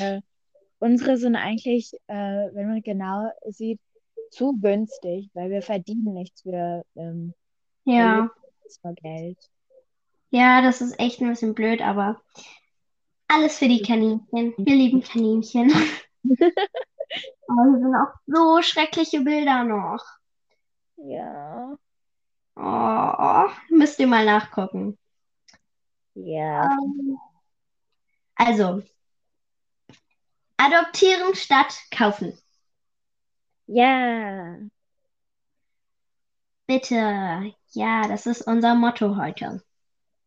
Äh, 0.00 0.22
unsere 0.78 1.18
sind 1.18 1.36
eigentlich, 1.36 1.92
äh, 2.06 2.48
wenn 2.54 2.68
man 2.68 2.80
genau 2.80 3.30
sieht, 3.50 3.78
zu 4.30 4.54
günstig, 4.58 5.28
weil 5.34 5.50
wir 5.50 5.60
verdienen 5.60 6.14
nichts 6.14 6.40
für, 6.40 6.86
ähm, 6.96 7.34
ja. 7.84 8.30
Geld. 9.02 9.36
Ja, 10.30 10.62
das 10.62 10.80
ist 10.80 10.98
echt 10.98 11.20
ein 11.20 11.28
bisschen 11.28 11.54
blöd, 11.54 11.82
aber 11.82 12.22
alles 13.28 13.58
für 13.58 13.68
die 13.68 13.82
Kaninchen. 13.82 14.54
Wir 14.56 14.74
lieben 14.74 15.02
Kaninchen. 15.02 15.70
Aber 17.46 17.64
hier 17.64 17.80
sind 17.80 17.94
auch 17.94 18.14
so 18.26 18.62
schreckliche 18.62 19.20
Bilder 19.20 19.64
noch. 19.64 20.02
Ja. 20.96 21.76
Oh, 22.56 23.48
müsst 23.70 23.98
ihr 24.00 24.06
mal 24.08 24.24
nachgucken. 24.24 24.98
Ja. 26.14 26.64
Ähm, 26.64 27.18
Also, 28.36 28.82
adoptieren 30.56 31.34
statt 31.36 31.78
kaufen. 31.92 32.36
Ja. 33.66 34.58
Bitte. 36.66 37.52
Ja, 37.72 38.08
das 38.08 38.26
ist 38.26 38.42
unser 38.46 38.74
Motto 38.74 39.16
heute. 39.16 39.62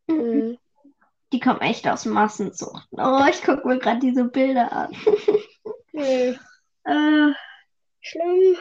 Mhm. 0.08 0.58
Die 1.32 1.40
kommen 1.40 1.60
echt 1.60 1.86
aus 1.88 2.06
Massenzucht. 2.06 2.88
Oh, 2.92 3.24
ich 3.30 3.42
gucke 3.42 3.68
mir 3.68 3.78
gerade 3.78 4.00
diese 4.00 4.24
Bilder 4.24 4.72
an. 4.72 4.92
Mhm. 5.92 6.38
Äh, 6.84 7.32
Schlimm. 8.00 8.56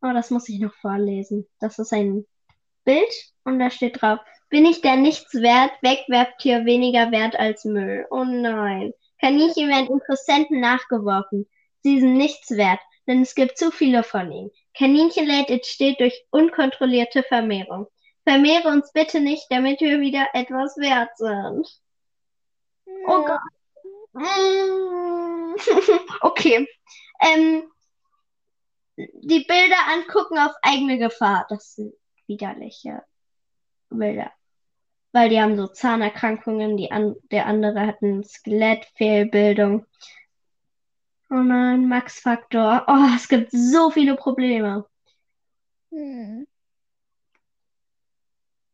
oh, 0.00 0.12
das 0.14 0.30
muss 0.30 0.48
ich 0.48 0.60
noch 0.60 0.72
vorlesen. 0.76 1.46
Das 1.58 1.78
ist 1.78 1.92
ein 1.92 2.24
Bild 2.84 3.32
und 3.44 3.58
da 3.58 3.70
steht 3.70 4.00
drauf, 4.00 4.20
bin 4.48 4.66
ich 4.66 4.80
der 4.80 4.96
nichts 4.96 5.34
wert, 5.34 5.72
Wegwerftier 5.82 6.64
weniger 6.64 7.10
wert 7.10 7.36
als 7.36 7.64
Müll. 7.64 8.06
Oh 8.10 8.24
nein. 8.24 8.92
Kaninchen 9.20 9.68
werden 9.68 9.88
Interessenten 9.88 10.60
nachgeworfen. 10.60 11.48
Sie 11.82 12.00
sind 12.00 12.14
nichts 12.14 12.50
wert, 12.50 12.80
denn 13.06 13.22
es 13.22 13.34
gibt 13.34 13.58
zu 13.58 13.70
viele 13.70 14.02
von 14.02 14.30
ihnen. 14.30 14.50
Kaninchenleid 14.76 15.50
entsteht 15.50 16.00
durch 16.00 16.24
unkontrollierte 16.30 17.22
Vermehrung. 17.22 17.86
Vermehre 18.24 18.68
uns 18.68 18.90
bitte 18.92 19.20
nicht, 19.20 19.46
damit 19.50 19.80
wir 19.80 20.00
wieder 20.00 20.26
etwas 20.32 20.76
wert 20.76 21.16
sind. 21.16 21.68
Oh 23.06 23.24
Gott. 23.24 23.40
Okay. 26.20 26.68
Ähm, 27.20 27.70
die 28.96 29.44
Bilder 29.44 29.76
angucken 29.92 30.38
auf 30.38 30.52
eigene 30.62 30.98
Gefahr. 30.98 31.46
Das 31.48 31.74
sind 31.74 31.94
widerliche 32.26 33.02
Bilder. 33.90 34.32
Weil 35.12 35.28
die 35.28 35.40
haben 35.40 35.56
so 35.56 35.68
Zahnerkrankungen, 35.68 36.76
die 36.76 36.90
an 36.90 37.14
der 37.30 37.46
andere 37.46 37.86
hat 37.86 38.02
eine 38.02 38.24
Skelettfehlbildung. 38.24 39.86
Oh 41.30 41.34
nein, 41.34 41.88
Max-Faktor. 41.88 42.84
Oh, 42.88 43.14
es 43.14 43.28
gibt 43.28 43.50
so 43.52 43.90
viele 43.90 44.16
Probleme. 44.16 44.86
Hm. 45.90 46.46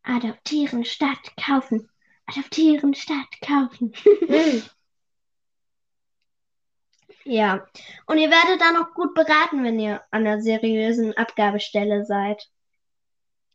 Adoptieren 0.02 0.84
statt 0.84 1.32
kaufen. 1.42 1.88
Adoptieren 2.26 2.94
statt 2.94 3.28
kaufen. 3.42 3.94
Mhm. 4.28 4.62
Ja. 7.24 7.66
Und 8.06 8.18
ihr 8.18 8.30
werdet 8.30 8.60
dann 8.60 8.76
auch 8.76 8.94
gut 8.94 9.14
beraten, 9.14 9.62
wenn 9.62 9.78
ihr 9.78 10.02
an 10.10 10.26
einer 10.26 10.40
seriösen 10.40 11.16
Abgabestelle 11.16 12.04
seid. 12.04 12.50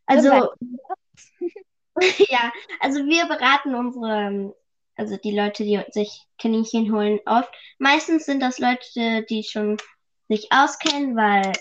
Also, 0.07 0.51
ja, 2.29 2.51
also 2.79 2.99
wir 3.05 3.25
beraten 3.25 3.75
unsere, 3.75 4.55
also 4.95 5.17
die 5.17 5.35
Leute, 5.37 5.63
die 5.63 5.81
sich 5.91 6.21
Kaninchen 6.39 6.93
holen, 6.93 7.19
oft. 7.25 7.49
Meistens 7.79 8.25
sind 8.25 8.41
das 8.41 8.59
Leute, 8.59 9.23
die 9.29 9.43
schon 9.43 9.77
sich 10.27 10.51
auskennen, 10.51 11.15
weil 11.15 11.51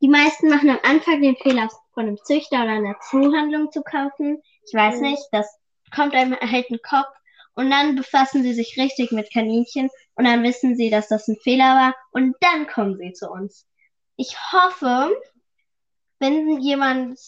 die 0.00 0.08
meisten 0.08 0.48
machen 0.48 0.70
am 0.70 0.80
Anfang 0.82 1.22
den 1.22 1.36
Fehler, 1.36 1.68
von 1.94 2.06
einem 2.06 2.18
Züchter 2.24 2.62
oder 2.64 2.72
einer 2.72 2.98
Zuhandlung 3.10 3.70
zu 3.72 3.82
kaufen. 3.82 4.42
Ich 4.66 4.74
weiß 4.74 4.96
Mhm. 4.96 5.02
nicht, 5.02 5.22
das 5.32 5.48
kommt 5.94 6.14
einem 6.14 6.38
halt 6.40 6.66
in 6.70 6.76
den 6.76 6.82
Kopf. 6.82 7.08
Und 7.54 7.70
dann 7.70 7.94
befassen 7.96 8.42
sie 8.42 8.52
sich 8.52 8.76
richtig 8.78 9.12
mit 9.12 9.32
Kaninchen 9.32 9.88
und 10.16 10.24
dann 10.24 10.42
wissen 10.42 10.76
sie, 10.76 10.90
dass 10.90 11.08
das 11.08 11.28
ein 11.28 11.36
Fehler 11.42 11.76
war 11.76 11.94
und 12.12 12.36
dann 12.40 12.66
kommen 12.66 12.98
sie 12.98 13.12
zu 13.12 13.30
uns. 13.30 13.66
Ich 14.16 14.36
hoffe, 14.52 15.16
wenn 16.18 16.60
jemand 16.60 17.18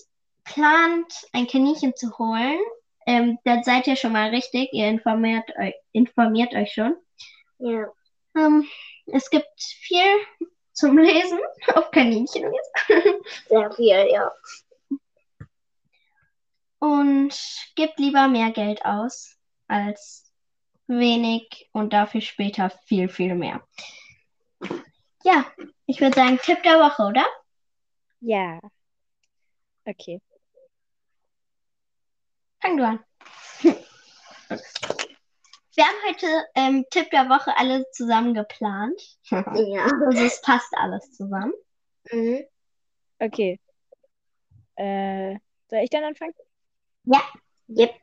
plant, 0.46 1.12
ein 1.32 1.46
Kaninchen 1.46 1.94
zu 1.94 2.16
holen, 2.18 2.58
ähm, 3.06 3.38
dann 3.44 3.62
seid 3.62 3.86
ihr 3.86 3.96
schon 3.96 4.12
mal 4.12 4.30
richtig. 4.30 4.72
Ihr 4.72 4.88
informiert 4.88 5.48
euch, 5.58 5.74
informiert 5.92 6.54
euch 6.54 6.72
schon. 6.72 6.96
Ja. 7.58 7.86
Ähm, 8.36 8.66
es 9.06 9.30
gibt 9.30 9.48
viel 9.58 10.04
zum 10.72 10.98
Lesen 10.98 11.38
auf 11.74 11.90
Kaninchen 11.90 12.52
Sehr 13.48 13.72
viel, 13.72 14.08
ja. 14.10 14.30
und 16.78 17.34
gebt 17.74 17.98
lieber 17.98 18.28
mehr 18.28 18.50
Geld 18.50 18.84
aus 18.84 19.36
als 19.68 20.32
wenig 20.86 21.68
und 21.72 21.92
dafür 21.92 22.20
später 22.20 22.70
viel, 22.70 23.08
viel 23.08 23.34
mehr. 23.34 23.66
Ja, 25.24 25.44
ich 25.86 26.00
würde 26.00 26.14
sagen, 26.14 26.38
Tipp 26.38 26.62
der 26.62 26.78
Woche, 26.78 27.02
oder? 27.02 27.26
Ja. 28.20 28.60
Okay. 29.84 30.20
Fang 32.66 32.76
du 32.78 32.84
an. 32.84 32.98
Wir 35.74 35.84
haben 35.84 36.08
heute 36.08 36.26
ähm, 36.56 36.84
Tipp 36.90 37.10
der 37.10 37.28
Woche 37.28 37.56
alle 37.56 37.88
zusammen 37.92 38.34
geplant. 38.34 39.00
Ja. 39.30 39.84
Also 39.84 40.24
es 40.24 40.40
passt 40.40 40.74
alles 40.76 41.12
zusammen. 41.12 41.52
Mhm. 42.10 42.44
Okay. 43.20 43.60
Äh, 44.74 45.36
soll 45.68 45.78
ich 45.78 45.90
dann 45.90 46.02
anfangen? 46.02 46.34
Yep. 47.68 47.94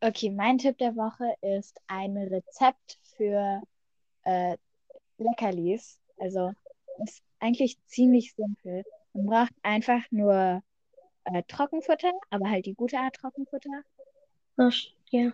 Okay, 0.00 0.30
mein 0.30 0.58
Tipp 0.58 0.78
der 0.78 0.96
Woche 0.96 1.36
ist 1.40 1.80
ein 1.86 2.16
Rezept 2.16 2.98
für 3.16 3.62
äh, 4.24 4.56
Leckerlis. 5.18 6.00
Also 6.18 6.52
ist 7.04 7.22
eigentlich 7.38 7.78
ziemlich 7.86 8.34
simpel. 8.34 8.82
Man 9.12 9.26
braucht 9.26 9.54
einfach 9.62 10.02
nur 10.10 10.64
äh, 11.24 11.42
Trockenfutter, 11.44 12.12
aber 12.30 12.50
halt 12.50 12.66
die 12.66 12.74
gute 12.74 12.98
Art 12.98 13.14
Trockenfutter. 13.14 13.84
So, 14.56 14.70
ja. 15.10 15.32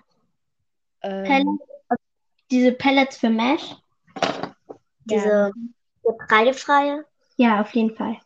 Ähm, 1.02 1.24
Pellets, 1.24 1.70
also 1.88 2.02
diese 2.50 2.72
Pellets 2.72 3.16
für 3.18 3.30
Mesh. 3.30 3.76
Diese 5.04 5.52
getreidefreie. 6.02 7.04
Ja, 7.36 7.60
auf 7.60 7.74
jeden 7.74 7.94
Fall. 7.94 8.18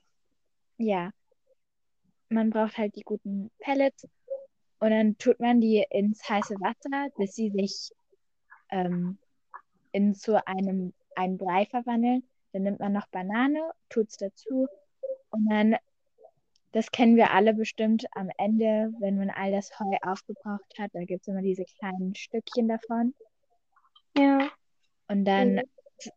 Ja. 0.79 1.11
Man 2.29 2.51
braucht 2.51 2.79
halt 2.79 2.95
die 2.97 3.03
guten 3.03 3.51
Pellets 3.59 4.07
und 4.79 4.91
dann 4.91 5.19
tut 5.19 5.41
man 5.41 5.61
die 5.61 5.85
ins 5.91 6.29
heiße 6.29 6.55
Wasser, 6.61 7.11
bis 7.17 7.35
sie 7.35 7.51
sich 7.51 7.91
ähm, 8.71 9.19
in 9.93 10.15
zu 10.15 10.47
einem, 10.47 10.93
einem 11.17 11.39
Brei 11.39 11.67
verwandeln. 11.67 12.23
Dann 12.53 12.63
nimmt 12.63 12.81
man 12.81 12.93
noch 12.93 13.07
Banane, 13.09 13.71
tut's 13.89 14.17
dazu 14.17 14.69
und 15.31 15.49
dann, 15.51 15.77
das 16.73 16.91
kennen 16.91 17.17
wir 17.17 17.33
alle 17.33 17.55
bestimmt 17.55 18.07
am 18.13 18.31
Ende, 18.39 18.93
wenn 19.01 19.19
man 19.19 19.31
all 19.31 19.51
das 19.51 19.79
Heu 19.79 19.97
aufgebraucht 20.03 20.79
hat, 20.79 20.91
da 20.95 21.05
gibt's 21.05 21.29
immer 21.29 21.43
diese 21.43 21.65
kleinen 21.65 22.15
Stückchen 22.15 22.69
davon. 22.69 23.15
Ja. 24.17 24.51
Und 25.09 25.25
dann 25.25 25.57
Mhm. 25.57 25.63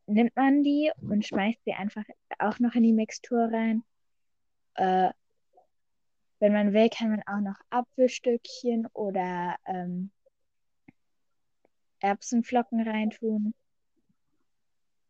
nimmt 0.06 0.36
man 0.36 0.64
die 0.64 0.92
und 1.10 1.26
schmeißt 1.26 1.60
sie 1.66 1.74
einfach 1.74 2.04
auch 2.40 2.60
noch 2.60 2.76
in 2.76 2.84
die 2.84 2.94
Mixtur 2.94 3.50
rein. 3.52 3.84
Äh, 4.76 5.12
wenn 6.40 6.54
man 6.54 6.74
will, 6.74 6.90
kann 6.90 7.10
man 7.10 7.24
auch 7.26 7.40
noch 7.40 7.60
Apfelstückchen 7.70 8.88
oder 8.94 9.56
ähm, 9.66 10.12
Erbsenflocken 12.00 12.88
reintun. 12.88 13.54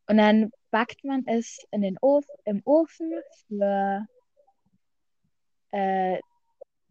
Und 0.08 0.18
dann 0.18 0.52
backt 0.70 1.04
man 1.04 1.26
es 1.26 1.60
in 1.72 1.82
den 1.82 1.98
Ofen, 2.00 2.36
im 2.46 2.62
Ofen 2.66 3.12
für 3.48 4.06
äh, 5.74 6.20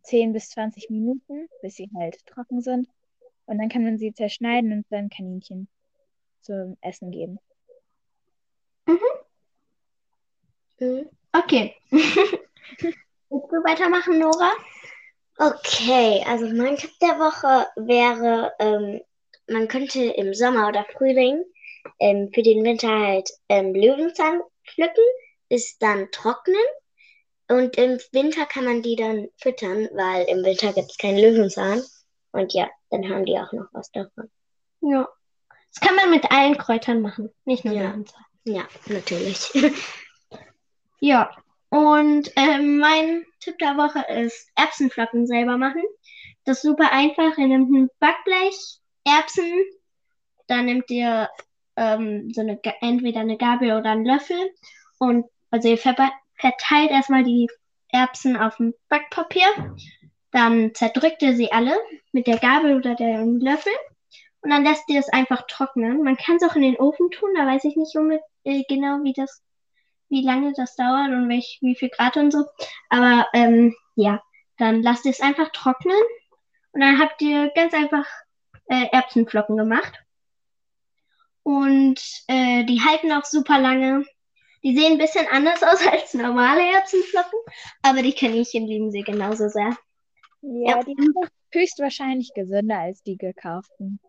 10 0.02 0.32
bis 0.32 0.50
20 0.50 0.90
Minuten, 0.90 1.48
bis 1.62 1.76
sie 1.76 1.88
halt 1.96 2.26
trocken 2.26 2.60
sind. 2.60 2.88
Und 3.46 3.58
dann 3.58 3.68
kann 3.68 3.84
man 3.84 3.98
sie 3.98 4.12
zerschneiden 4.12 4.72
und 4.72 4.86
dann 4.90 5.08
Kaninchen 5.08 5.68
zum 6.40 6.76
Essen 6.80 7.10
geben. 7.10 7.38
Mhm. 8.86 8.98
Okay. 11.32 11.74
Willst 11.90 13.52
du 13.52 13.64
weitermachen, 13.64 14.18
Nora? 14.18 14.52
Okay, 15.38 16.22
also 16.26 16.46
mein 16.46 16.76
Tipp 16.76 16.90
der 17.00 17.18
Woche 17.18 17.66
wäre, 17.76 18.52
ähm, 18.58 19.00
man 19.48 19.68
könnte 19.68 20.02
im 20.02 20.34
Sommer 20.34 20.68
oder 20.68 20.84
Frühling 20.92 21.44
ähm, 21.98 22.30
für 22.34 22.42
den 22.42 22.64
Winter 22.64 22.88
halt 22.88 23.30
ähm, 23.48 23.74
Löwenzahn 23.74 24.42
pflücken, 24.66 25.04
es 25.48 25.78
dann 25.78 26.10
trocknen 26.10 26.56
und 27.52 27.76
im 27.76 27.98
Winter 28.12 28.46
kann 28.46 28.64
man 28.64 28.82
die 28.82 28.96
dann 28.96 29.28
füttern, 29.36 29.88
weil 29.94 30.24
im 30.28 30.44
Winter 30.44 30.72
gibt 30.72 30.90
es 30.90 30.98
keinen 30.98 31.18
Löwenzahn. 31.18 31.82
Und 32.32 32.54
ja, 32.54 32.68
dann 32.90 33.08
haben 33.08 33.24
die 33.26 33.38
auch 33.38 33.52
noch 33.52 33.66
was 33.72 33.90
davon. 33.92 34.30
Ja. 34.80 35.08
Das 35.74 35.80
kann 35.86 35.96
man 35.96 36.10
mit 36.10 36.30
allen 36.30 36.56
Kräutern 36.56 37.02
machen, 37.02 37.30
nicht 37.44 37.64
nur 37.64 37.74
Ja. 37.74 37.90
Löwenzahn. 37.90 38.24
Ja, 38.44 38.66
natürlich. 38.86 39.50
Ja. 41.04 41.30
Und 41.68 42.30
ähm, 42.36 42.78
mein 42.78 43.24
Tipp 43.40 43.58
der 43.58 43.76
Woche 43.76 44.04
ist 44.22 44.48
Erbsenflocken 44.54 45.26
selber 45.26 45.56
machen. 45.58 45.82
Das 46.44 46.58
ist 46.58 46.62
super 46.62 46.92
einfach. 46.92 47.36
Ihr 47.38 47.48
nehmt 47.48 47.70
ein 47.72 47.90
Backblech, 47.98 48.78
Erbsen, 49.04 49.64
dann 50.46 50.66
nehmt 50.66 50.88
ihr 50.90 51.28
ähm, 51.74 52.30
so 52.32 52.42
eine, 52.42 52.60
entweder 52.82 53.20
eine 53.20 53.36
Gabel 53.36 53.72
oder 53.72 53.90
einen 53.90 54.04
Löffel 54.04 54.38
und 54.98 55.26
also 55.50 55.68
ihr 55.68 55.78
verba- 55.78 56.12
verteilt 56.42 56.90
erstmal 56.90 57.22
die 57.22 57.48
Erbsen 57.88 58.36
auf 58.36 58.56
dem 58.56 58.74
Backpapier, 58.88 59.46
dann 60.32 60.74
zerdrückt 60.74 61.22
ihr 61.22 61.36
sie 61.36 61.52
alle 61.52 61.74
mit 62.10 62.26
der 62.26 62.38
Gabel 62.38 62.76
oder 62.76 62.96
dem 62.96 63.38
Löffel 63.38 63.72
und 64.40 64.50
dann 64.50 64.64
lässt 64.64 64.88
ihr 64.88 64.98
es 64.98 65.08
einfach 65.08 65.46
trocknen. 65.46 66.02
Man 66.02 66.16
kann 66.16 66.36
es 66.36 66.42
auch 66.42 66.56
in 66.56 66.62
den 66.62 66.76
Ofen 66.76 67.10
tun, 67.10 67.30
da 67.36 67.46
weiß 67.46 67.64
ich 67.64 67.76
nicht 67.76 67.94
äh, 68.44 68.64
genau, 68.68 69.04
wie 69.04 69.12
das 69.12 69.42
wie 70.08 70.22
lange 70.22 70.52
das 70.54 70.76
dauert 70.76 71.08
und 71.08 71.30
welch, 71.30 71.58
wie 71.62 71.74
viel 71.74 71.88
Grad 71.88 72.18
und 72.18 72.32
so. 72.32 72.44
Aber 72.90 73.26
ähm, 73.32 73.74
ja, 73.94 74.20
dann 74.58 74.82
lasst 74.82 75.06
ihr 75.06 75.10
es 75.10 75.22
einfach 75.22 75.50
trocknen 75.52 75.96
und 76.72 76.80
dann 76.82 77.00
habt 77.00 77.22
ihr 77.22 77.50
ganz 77.54 77.72
einfach 77.72 78.06
äh, 78.66 78.88
Erbsenflocken 78.92 79.56
gemacht. 79.56 79.94
Und 81.44 82.00
äh, 82.26 82.64
die 82.64 82.82
halten 82.82 83.10
auch 83.12 83.24
super 83.24 83.58
lange. 83.58 84.04
Die 84.62 84.76
sehen 84.76 84.92
ein 84.92 84.98
bisschen 84.98 85.26
anders 85.28 85.62
aus 85.62 85.86
als 85.86 86.14
normale 86.14 86.62
Erbsenflocken, 86.72 87.38
aber 87.82 88.02
die 88.02 88.14
Kaninchen 88.14 88.66
lieben 88.66 88.90
sie 88.90 89.02
genauso 89.02 89.48
sehr. 89.48 89.76
Ja, 90.42 90.82
die 90.82 90.94
sind 90.98 91.14
höchstwahrscheinlich 91.52 92.32
gesünder 92.34 92.78
als 92.78 93.02
die 93.02 93.16
gekauften. 93.16 94.00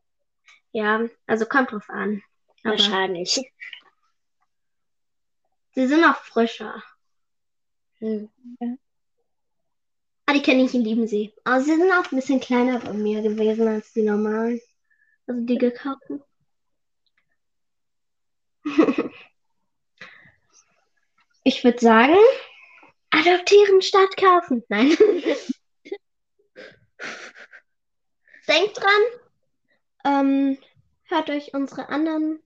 Ja, 0.71 1.07
also 1.27 1.45
kommt 1.45 1.71
drauf 1.71 1.89
an. 1.89 2.23
Aber 2.63 2.73
Wahrscheinlich. 2.73 3.39
sie 5.73 5.87
sind 5.87 6.03
auch 6.03 6.15
frischer. 6.15 6.81
Hm. 7.99 8.29
Ah, 10.25 10.33
die 10.33 10.41
Kaninchen 10.41 10.83
lieben 10.83 11.07
sie. 11.07 11.33
Aber 11.43 11.61
sie 11.61 11.75
sind 11.75 11.91
auch 11.91 12.11
ein 12.11 12.15
bisschen 12.15 12.39
kleiner 12.39 12.79
bei 12.79 12.93
mir 12.93 13.21
gewesen 13.21 13.67
als 13.67 13.93
die 13.93 14.03
normalen. 14.03 14.59
Also 15.27 15.41
die 15.41 15.57
gekauften. 15.57 16.23
Ich 21.43 21.63
würde 21.63 21.79
sagen, 21.79 22.17
adoptieren 23.09 23.81
statt 23.81 24.15
kaufen. 24.17 24.63
Nein. 24.69 24.97
Denkt 28.47 28.77
dran, 28.77 29.01
ähm, 30.05 30.57
hört 31.03 31.29
euch 31.29 31.53
unsere 31.53 31.89
anderen 31.89 32.41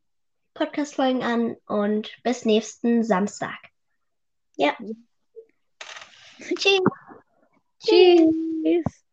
Podcast-Folgen 0.53 1.23
an 1.23 1.55
und 1.67 2.11
bis 2.23 2.45
nächsten 2.45 3.03
Samstag. 3.03 3.57
Ja. 4.55 4.75
Tschüss. 6.39 6.81
Tschüss. 7.79 9.03